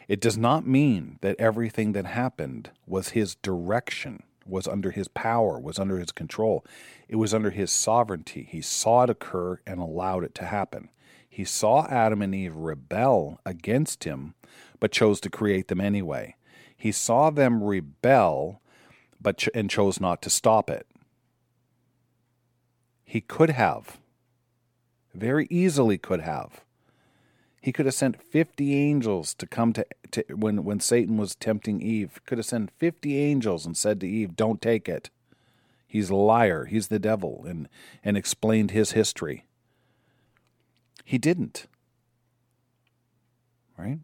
It 0.08 0.20
does 0.20 0.36
not 0.36 0.66
mean 0.66 1.20
that 1.20 1.36
everything 1.38 1.92
that 1.92 2.06
happened 2.06 2.70
was 2.84 3.10
his 3.10 3.36
direction, 3.36 4.24
was 4.44 4.66
under 4.66 4.90
his 4.90 5.06
power, 5.06 5.56
was 5.60 5.78
under 5.78 6.00
his 6.00 6.10
control. 6.10 6.64
It 7.06 7.14
was 7.14 7.32
under 7.32 7.50
his 7.50 7.70
sovereignty. 7.70 8.42
He 8.42 8.60
saw 8.60 9.04
it 9.04 9.10
occur 9.10 9.60
and 9.64 9.78
allowed 9.78 10.24
it 10.24 10.34
to 10.34 10.46
happen. 10.46 10.88
He 11.34 11.46
saw 11.46 11.86
Adam 11.86 12.20
and 12.20 12.34
Eve 12.34 12.54
rebel 12.54 13.40
against 13.46 14.04
him, 14.04 14.34
but 14.78 14.92
chose 14.92 15.18
to 15.22 15.30
create 15.30 15.68
them 15.68 15.80
anyway. 15.80 16.36
He 16.76 16.92
saw 16.92 17.30
them 17.30 17.64
rebel, 17.64 18.60
but 19.18 19.38
ch- 19.38 19.48
and 19.54 19.70
chose 19.70 19.98
not 19.98 20.20
to 20.20 20.28
stop 20.28 20.68
it. 20.68 20.86
He 23.02 23.22
could 23.22 23.48
have, 23.48 23.96
very 25.14 25.46
easily 25.48 25.96
could 25.96 26.20
have. 26.20 26.66
He 27.62 27.72
could 27.72 27.86
have 27.86 27.94
sent 27.94 28.22
50 28.22 28.74
angels 28.76 29.32
to 29.36 29.46
come 29.46 29.72
to, 29.72 29.86
to 30.10 30.24
when 30.34 30.64
when 30.64 30.80
Satan 30.80 31.16
was 31.16 31.34
tempting 31.34 31.80
Eve. 31.80 32.20
Could 32.26 32.36
have 32.36 32.46
sent 32.46 32.72
50 32.72 33.18
angels 33.18 33.64
and 33.64 33.74
said 33.74 34.00
to 34.00 34.06
Eve, 34.06 34.36
"Don't 34.36 34.60
take 34.60 34.86
it." 34.86 35.08
He's 35.86 36.10
a 36.10 36.14
liar. 36.14 36.66
He's 36.66 36.88
the 36.88 36.98
devil 36.98 37.46
and 37.48 37.70
and 38.04 38.18
explained 38.18 38.72
his 38.72 38.92
history. 38.92 39.46
He 41.12 41.18
didn't. 41.18 41.66
Right? 43.76 43.98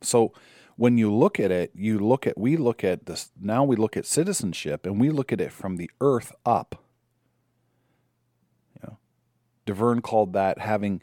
So 0.00 0.32
when 0.76 0.96
you 0.96 1.12
look 1.12 1.38
at 1.38 1.50
it, 1.50 1.70
you 1.74 1.98
look 1.98 2.26
at 2.26 2.38
we 2.38 2.56
look 2.56 2.82
at 2.82 3.04
this 3.04 3.30
now 3.38 3.62
we 3.62 3.76
look 3.76 3.94
at 3.98 4.06
citizenship 4.06 4.86
and 4.86 4.98
we 4.98 5.10
look 5.10 5.34
at 5.34 5.40
it 5.42 5.52
from 5.52 5.76
the 5.76 5.90
earth 6.00 6.32
up. 6.46 6.82
You 8.74 8.80
know, 8.88 8.96
DeVerne 9.66 10.00
called 10.02 10.32
that 10.32 10.60
having 10.60 11.02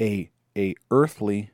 a 0.00 0.30
a 0.56 0.76
earthly, 0.92 1.50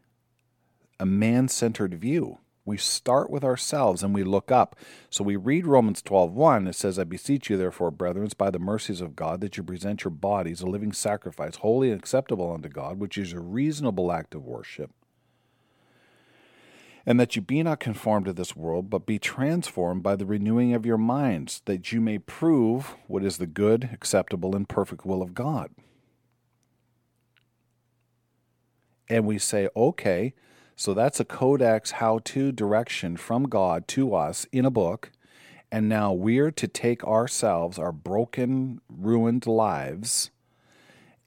a 1.00 1.06
man-centered 1.06 1.94
view. 1.94 2.36
We 2.64 2.76
start 2.76 3.28
with 3.28 3.42
ourselves 3.42 4.02
and 4.02 4.14
we 4.14 4.22
look 4.22 4.52
up. 4.52 4.76
So 5.10 5.24
we 5.24 5.36
read 5.36 5.66
Romans 5.66 6.00
12:1. 6.00 6.68
It 6.68 6.74
says, 6.74 6.98
"I 6.98 7.04
beseech 7.04 7.50
you, 7.50 7.56
therefore, 7.56 7.90
brethren, 7.90 8.28
by 8.38 8.50
the 8.50 8.58
mercies 8.58 9.00
of 9.00 9.16
God, 9.16 9.40
that 9.40 9.56
you 9.56 9.62
present 9.62 10.04
your 10.04 10.12
bodies 10.12 10.60
a 10.60 10.66
living 10.66 10.92
sacrifice, 10.92 11.56
holy 11.56 11.90
and 11.90 11.98
acceptable 11.98 12.52
unto 12.52 12.68
God, 12.68 12.98
which 13.00 13.18
is 13.18 13.32
a 13.32 13.40
reasonable 13.40 14.12
act 14.12 14.34
of 14.34 14.44
worship." 14.44 14.92
And 17.04 17.18
that 17.18 17.34
you 17.34 17.42
be 17.42 17.64
not 17.64 17.80
conformed 17.80 18.26
to 18.26 18.32
this 18.32 18.54
world, 18.54 18.88
but 18.88 19.06
be 19.06 19.18
transformed 19.18 20.04
by 20.04 20.14
the 20.14 20.24
renewing 20.24 20.72
of 20.72 20.86
your 20.86 20.98
minds, 20.98 21.60
that 21.64 21.90
you 21.90 22.00
may 22.00 22.18
prove 22.18 22.96
what 23.08 23.24
is 23.24 23.38
the 23.38 23.46
good, 23.48 23.90
acceptable, 23.92 24.54
and 24.54 24.68
perfect 24.68 25.04
will 25.04 25.20
of 25.20 25.34
God. 25.34 25.72
and 29.12 29.26
we 29.26 29.38
say, 29.38 29.68
okay, 29.76 30.32
so 30.76 30.94
that's 30.94 31.20
a 31.20 31.24
codex 31.24 31.92
how 31.92 32.20
to 32.24 32.52
direction 32.52 33.16
from 33.16 33.44
God 33.44 33.86
to 33.88 34.14
us 34.14 34.46
in 34.52 34.64
a 34.64 34.70
book. 34.70 35.10
And 35.70 35.88
now 35.88 36.12
we're 36.12 36.50
to 36.50 36.68
take 36.68 37.02
ourselves, 37.04 37.78
our 37.78 37.92
broken, 37.92 38.80
ruined 38.88 39.46
lives, 39.46 40.30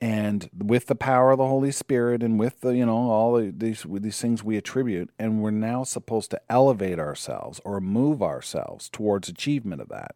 and 0.01 0.49
with 0.55 0.87
the 0.87 0.95
power 0.95 1.31
of 1.31 1.37
the 1.39 1.47
Holy 1.47 1.71
Spirit 1.71 2.21
and 2.21 2.37
with 2.39 2.61
the, 2.61 2.75
you 2.75 2.85
know, 2.85 3.09
all 3.09 3.37
these, 3.37 3.85
these 3.89 4.21
things 4.21 4.43
we 4.43 4.57
attribute, 4.57 5.09
and 5.17 5.41
we're 5.41 5.51
now 5.51 5.83
supposed 5.83 6.29
to 6.31 6.41
elevate 6.49 6.99
ourselves 6.99 7.59
or 7.65 7.79
move 7.81 8.21
ourselves 8.21 8.89
towards 8.89 9.29
achievement 9.29 9.81
of 9.81 9.89
that. 9.89 10.15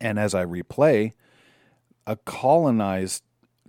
And 0.00 0.18
as 0.18 0.34
I 0.34 0.44
replay, 0.44 1.12
a 2.06 2.16
colonized 2.16 3.24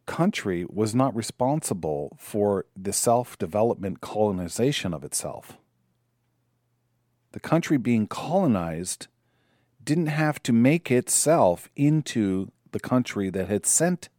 country 0.10 0.66
was 0.68 0.96
not 0.96 1.16
responsible 1.16 2.18
for 2.18 2.66
the 2.76 2.92
self 2.92 3.38
development 3.38 4.02
colonization 4.02 4.92
of 4.92 5.04
itself. 5.04 5.60
The 7.32 7.40
country 7.40 7.78
being 7.78 8.08
colonized 8.08 9.06
didn't 9.84 10.08
have 10.08 10.42
to 10.44 10.52
make 10.52 10.90
itself 10.90 11.70
into 11.76 12.52
the 12.72 12.80
country 12.80 13.30
that 13.30 13.50
had 13.50 13.68
sent, 13.68 14.10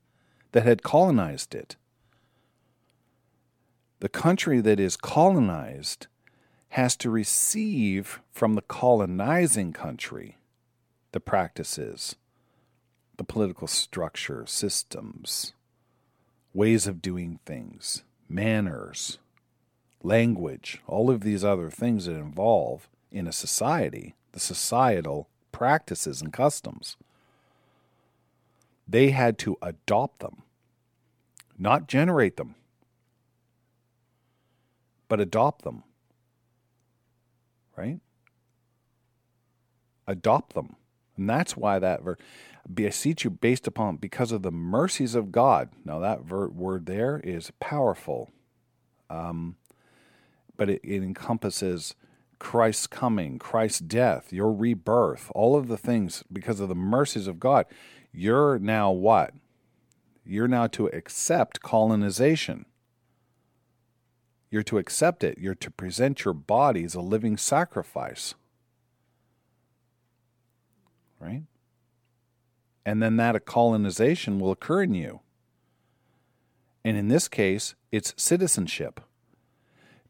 that 0.52 0.62
had 0.62 0.84
colonized 0.84 1.56
it. 1.56 1.74
The 3.98 4.08
country 4.08 4.60
that 4.60 4.78
is 4.78 4.96
colonized 4.96 6.06
has 6.70 6.94
to 6.98 7.10
receive 7.10 8.20
from 8.30 8.54
the 8.54 8.62
colonizing 8.62 9.72
country 9.72 10.38
the 11.10 11.18
practices, 11.18 12.14
the 13.16 13.24
political 13.24 13.66
structure, 13.66 14.46
systems, 14.46 15.52
ways 16.52 16.86
of 16.86 17.02
doing 17.02 17.38
things, 17.44 18.02
manners, 18.28 19.18
language, 20.02 20.80
all 20.86 21.10
of 21.10 21.22
these 21.22 21.44
other 21.44 21.70
things 21.70 22.06
that 22.06 22.14
involve 22.14 22.88
in 23.10 23.26
a 23.26 23.32
society, 23.32 24.14
the 24.32 24.40
societal 24.40 25.28
practices 25.52 26.22
and 26.22 26.32
customs. 26.32 26.96
They 28.88 29.10
had 29.10 29.38
to 29.38 29.56
adopt 29.62 30.20
them, 30.20 30.42
not 31.58 31.86
generate 31.86 32.36
them, 32.36 32.54
but 35.08 35.20
adopt 35.20 35.62
them. 35.62 35.82
Right? 37.76 38.00
Adopt 40.06 40.54
them. 40.54 40.76
And 41.16 41.28
that's 41.28 41.56
why 41.56 41.78
that 41.78 42.02
verse 42.02 42.18
beseech 42.74 43.24
you 43.24 43.30
based 43.30 43.66
upon 43.66 43.96
because 43.96 44.32
of 44.32 44.42
the 44.42 44.50
mercies 44.50 45.14
of 45.14 45.32
God. 45.32 45.70
Now 45.84 45.98
that 45.98 46.26
word 46.26 46.86
there 46.86 47.20
is 47.22 47.52
powerful, 47.60 48.30
um, 49.08 49.56
but 50.56 50.70
it, 50.70 50.80
it 50.84 51.02
encompasses 51.02 51.94
Christ's 52.38 52.86
coming, 52.86 53.38
Christ's 53.38 53.80
death, 53.80 54.32
your 54.32 54.52
rebirth, 54.52 55.30
all 55.34 55.56
of 55.56 55.68
the 55.68 55.76
things 55.76 56.24
because 56.32 56.58
of 56.58 56.68
the 56.68 56.74
mercies 56.74 57.26
of 57.26 57.38
God. 57.38 57.66
You're 58.12 58.58
now 58.58 58.90
what? 58.90 59.34
You're 60.24 60.48
now 60.48 60.66
to 60.68 60.86
accept 60.88 61.60
colonization. 61.60 62.66
You're 64.50 64.62
to 64.64 64.78
accept 64.78 65.22
it. 65.22 65.38
You're 65.38 65.54
to 65.56 65.70
present 65.70 66.24
your 66.24 66.34
body 66.34 66.84
as 66.84 66.94
a 66.94 67.00
living 67.00 67.36
sacrifice. 67.36 68.34
Right? 71.20 71.42
And 72.90 73.00
then 73.00 73.14
that 73.18 73.44
colonization 73.44 74.40
will 74.40 74.50
occur 74.50 74.82
in 74.82 74.94
you. 74.94 75.20
And 76.84 76.96
in 76.96 77.06
this 77.06 77.28
case, 77.28 77.76
it's 77.92 78.14
citizenship, 78.16 79.00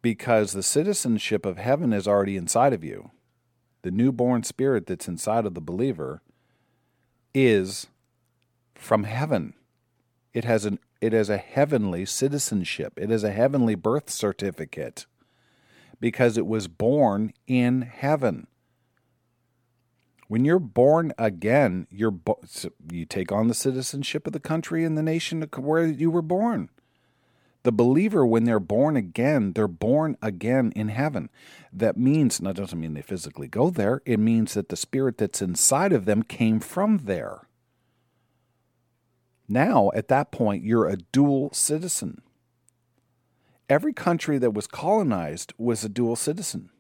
because 0.01 0.53
the 0.53 0.62
citizenship 0.62 1.45
of 1.45 1.59
heaven 1.59 1.93
is 1.93 2.09
already 2.09 2.38
inside 2.38 2.73
of 2.73 2.83
you. 2.83 3.11
The 3.83 3.90
newborn 3.90 4.45
spirit 4.45 4.87
that's 4.87 5.09
inside 5.09 5.45
of 5.45 5.53
the 5.53 5.61
believer 5.61 6.23
is 7.35 7.88
from 8.75 9.05
heaven. 9.05 9.53
It 10.33 10.45
has 10.45 10.64
an 10.64 10.79
it 11.03 11.12
has 11.12 11.29
a 11.29 11.37
heavenly 11.37 12.07
citizenship. 12.07 12.95
It 12.97 13.11
is 13.11 13.25
a 13.25 13.33
heavenly 13.33 13.75
birth 13.75 14.09
certificate 14.09 15.05
because 16.01 16.38
it 16.38 16.47
was 16.47 16.66
born 16.66 17.35
in 17.47 17.83
heaven. 17.83 18.47
When 20.31 20.45
you're 20.45 20.61
born 20.61 21.12
again, 21.19 21.88
you're 21.90 22.12
bo- 22.12 22.38
you 22.88 23.05
take 23.05 23.33
on 23.33 23.49
the 23.49 23.53
citizenship 23.53 24.29
of 24.29 24.33
the 24.33 24.38
country 24.38 24.85
and 24.85 24.97
the 24.97 25.03
nation 25.03 25.43
where 25.57 25.85
you 25.85 26.09
were 26.09 26.23
born. 26.23 26.71
The 27.64 27.73
believer, 27.73 28.25
when 28.25 28.45
they're 28.45 28.61
born 28.61 28.97
again, 28.97 29.55
they're 29.55 29.66
born 29.66 30.16
again 30.23 30.73
in 30.77 30.87
heaven. 30.87 31.31
That 31.73 31.97
means, 31.97 32.38
that 32.38 32.55
doesn't 32.55 32.79
mean 32.79 32.95
they 32.95 33.03
physically 33.03 33.49
go 33.49 33.71
there. 33.71 34.03
It 34.07 34.21
means 34.21 34.55
that 34.55 34.69
the 34.69 34.77
spirit 34.77 35.19
that's 35.19 35.43
inside 35.43 35.93
of 35.93 36.05
them 36.05 36.23
came 36.23 36.61
from 36.61 36.99
there. 37.07 37.49
Now, 39.49 39.90
at 39.97 40.07
that 40.07 40.31
point, 40.31 40.62
you're 40.62 40.87
a 40.87 40.99
dual 41.11 41.53
citizen. 41.53 42.23
Every 43.69 43.93
country 43.93 44.38
that 44.38 44.55
was 44.55 44.69
colonized 44.69 45.55
was 45.59 45.83
a 45.83 45.88
dual 45.88 46.14
citizen. 46.14 46.71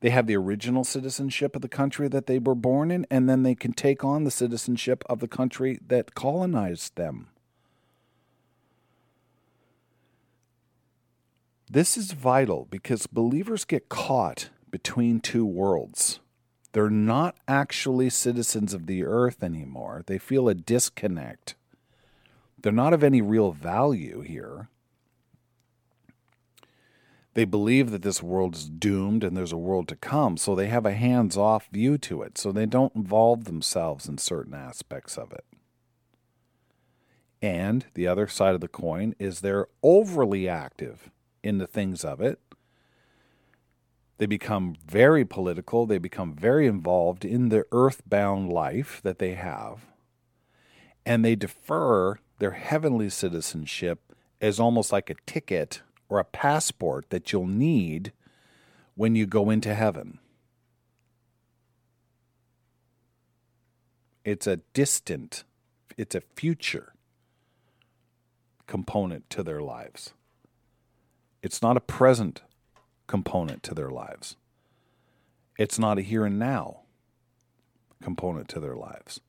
They 0.00 0.10
have 0.10 0.26
the 0.26 0.36
original 0.36 0.84
citizenship 0.84 1.56
of 1.56 1.62
the 1.62 1.68
country 1.68 2.08
that 2.08 2.26
they 2.26 2.38
were 2.38 2.54
born 2.54 2.90
in, 2.90 3.06
and 3.10 3.28
then 3.28 3.42
they 3.42 3.54
can 3.54 3.72
take 3.72 4.04
on 4.04 4.24
the 4.24 4.30
citizenship 4.30 5.02
of 5.08 5.18
the 5.18 5.28
country 5.28 5.80
that 5.86 6.14
colonized 6.14 6.96
them. 6.96 7.28
This 11.70 11.96
is 11.96 12.12
vital 12.12 12.66
because 12.70 13.06
believers 13.06 13.64
get 13.64 13.88
caught 13.88 14.50
between 14.70 15.20
two 15.20 15.44
worlds. 15.44 16.20
They're 16.72 16.90
not 16.90 17.36
actually 17.46 18.10
citizens 18.10 18.72
of 18.72 18.86
the 18.86 19.04
earth 19.04 19.42
anymore. 19.42 20.02
They 20.06 20.18
feel 20.18 20.48
a 20.48 20.54
disconnect. 20.54 21.56
They're 22.60 22.72
not 22.72 22.92
of 22.92 23.02
any 23.02 23.20
real 23.20 23.52
value 23.52 24.20
here. 24.20 24.68
They 27.38 27.44
believe 27.44 27.92
that 27.92 28.02
this 28.02 28.20
world 28.20 28.56
is 28.56 28.68
doomed 28.68 29.22
and 29.22 29.36
there's 29.36 29.52
a 29.52 29.56
world 29.56 29.86
to 29.86 29.94
come, 29.94 30.36
so 30.36 30.56
they 30.56 30.66
have 30.66 30.84
a 30.84 30.92
hands 30.92 31.36
off 31.36 31.68
view 31.70 31.96
to 31.98 32.20
it, 32.22 32.36
so 32.36 32.50
they 32.50 32.66
don't 32.66 32.96
involve 32.96 33.44
themselves 33.44 34.08
in 34.08 34.18
certain 34.18 34.54
aspects 34.54 35.16
of 35.16 35.30
it. 35.30 35.44
And 37.40 37.86
the 37.94 38.08
other 38.08 38.26
side 38.26 38.56
of 38.56 38.60
the 38.60 38.66
coin 38.66 39.14
is 39.20 39.38
they're 39.38 39.68
overly 39.84 40.48
active 40.48 41.12
in 41.44 41.58
the 41.58 41.68
things 41.68 42.04
of 42.04 42.20
it. 42.20 42.40
They 44.16 44.26
become 44.26 44.74
very 44.84 45.24
political, 45.24 45.86
they 45.86 45.98
become 45.98 46.34
very 46.34 46.66
involved 46.66 47.24
in 47.24 47.50
the 47.50 47.66
earthbound 47.70 48.52
life 48.52 49.00
that 49.04 49.20
they 49.20 49.34
have, 49.34 49.86
and 51.06 51.24
they 51.24 51.36
defer 51.36 52.18
their 52.40 52.50
heavenly 52.50 53.08
citizenship 53.08 54.12
as 54.40 54.58
almost 54.58 54.90
like 54.90 55.08
a 55.08 55.14
ticket 55.24 55.82
or 56.08 56.18
a 56.18 56.24
passport 56.24 57.10
that 57.10 57.32
you'll 57.32 57.46
need 57.46 58.12
when 58.94 59.14
you 59.14 59.26
go 59.26 59.50
into 59.50 59.74
heaven. 59.74 60.18
It's 64.24 64.46
a 64.46 64.58
distant, 64.74 65.44
it's 65.96 66.14
a 66.14 66.22
future 66.34 66.92
component 68.66 69.28
to 69.30 69.42
their 69.42 69.60
lives. 69.60 70.12
It's 71.42 71.62
not 71.62 71.76
a 71.76 71.80
present 71.80 72.42
component 73.06 73.62
to 73.64 73.74
their 73.74 73.90
lives. 73.90 74.36
It's 75.58 75.78
not 75.78 75.98
a 75.98 76.02
here 76.02 76.24
and 76.24 76.38
now 76.38 76.80
component 78.02 78.48
to 78.48 78.60
their 78.60 78.76
lives. 78.76 79.20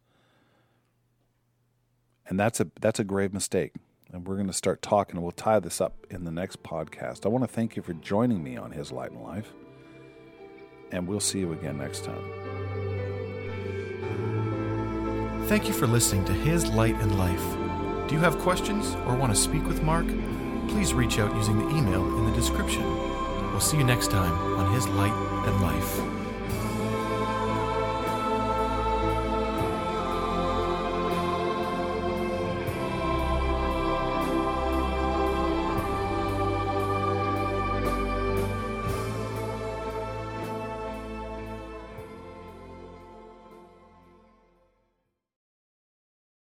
And 2.28 2.40
that's 2.40 2.60
a 2.60 2.68
that's 2.80 3.00
a 3.00 3.04
grave 3.04 3.34
mistake. 3.34 3.74
And 4.12 4.28
we're 4.28 4.36
going 4.36 4.48
to 4.48 4.54
start 4.54 4.82
talking 4.82 5.16
and 5.16 5.24
we'll 5.24 5.32
tie 5.32 5.60
this 5.60 5.80
up 5.80 6.08
in 6.10 6.24
the 6.24 6.32
next 6.32 6.64
podcast. 6.64 7.26
I 7.26 7.30
want 7.30 7.44
to 7.44 7.48
thank 7.48 7.76
you 7.76 7.84
for 7.84 7.94
joining 7.94 8.44
me 8.44 8.58
on 8.58 8.72
His 8.72 8.92
Light 8.92 9.12
and 9.12 9.22
Life. 9.22 9.54
And 10.92 11.08
we'll 11.08 11.20
see 11.20 11.40
you 11.40 11.54
again 11.54 11.78
next 11.78 12.06
time. 12.06 12.24
Thank 15.48 15.68
you 15.68 15.74
for 15.74 15.88
listening 15.88 16.26
to 16.26 16.34
His 16.34 16.68
Light 16.68 16.96
and 16.96 17.18
Life. 17.18 18.08
Do 18.08 18.16
you 18.16 18.22
have 18.22 18.40
questions 18.40 18.96
or 19.06 19.16
want 19.16 19.34
to 19.34 19.40
speak 19.40 19.66
with 19.68 19.84
Mark? 19.84 20.08
Please 20.70 20.94
reach 20.94 21.20
out 21.20 21.36
using 21.36 21.60
the 21.60 21.76
email 21.76 22.06
in 22.18 22.26
the 22.26 22.34
description. 22.34 22.84
We'll 23.52 23.60
see 23.60 23.78
you 23.78 23.84
next 23.84 24.10
time 24.10 24.34
on 24.58 24.74
His 24.74 24.88
Light 24.88 25.14
and 25.48 25.62
Life. 25.62 26.19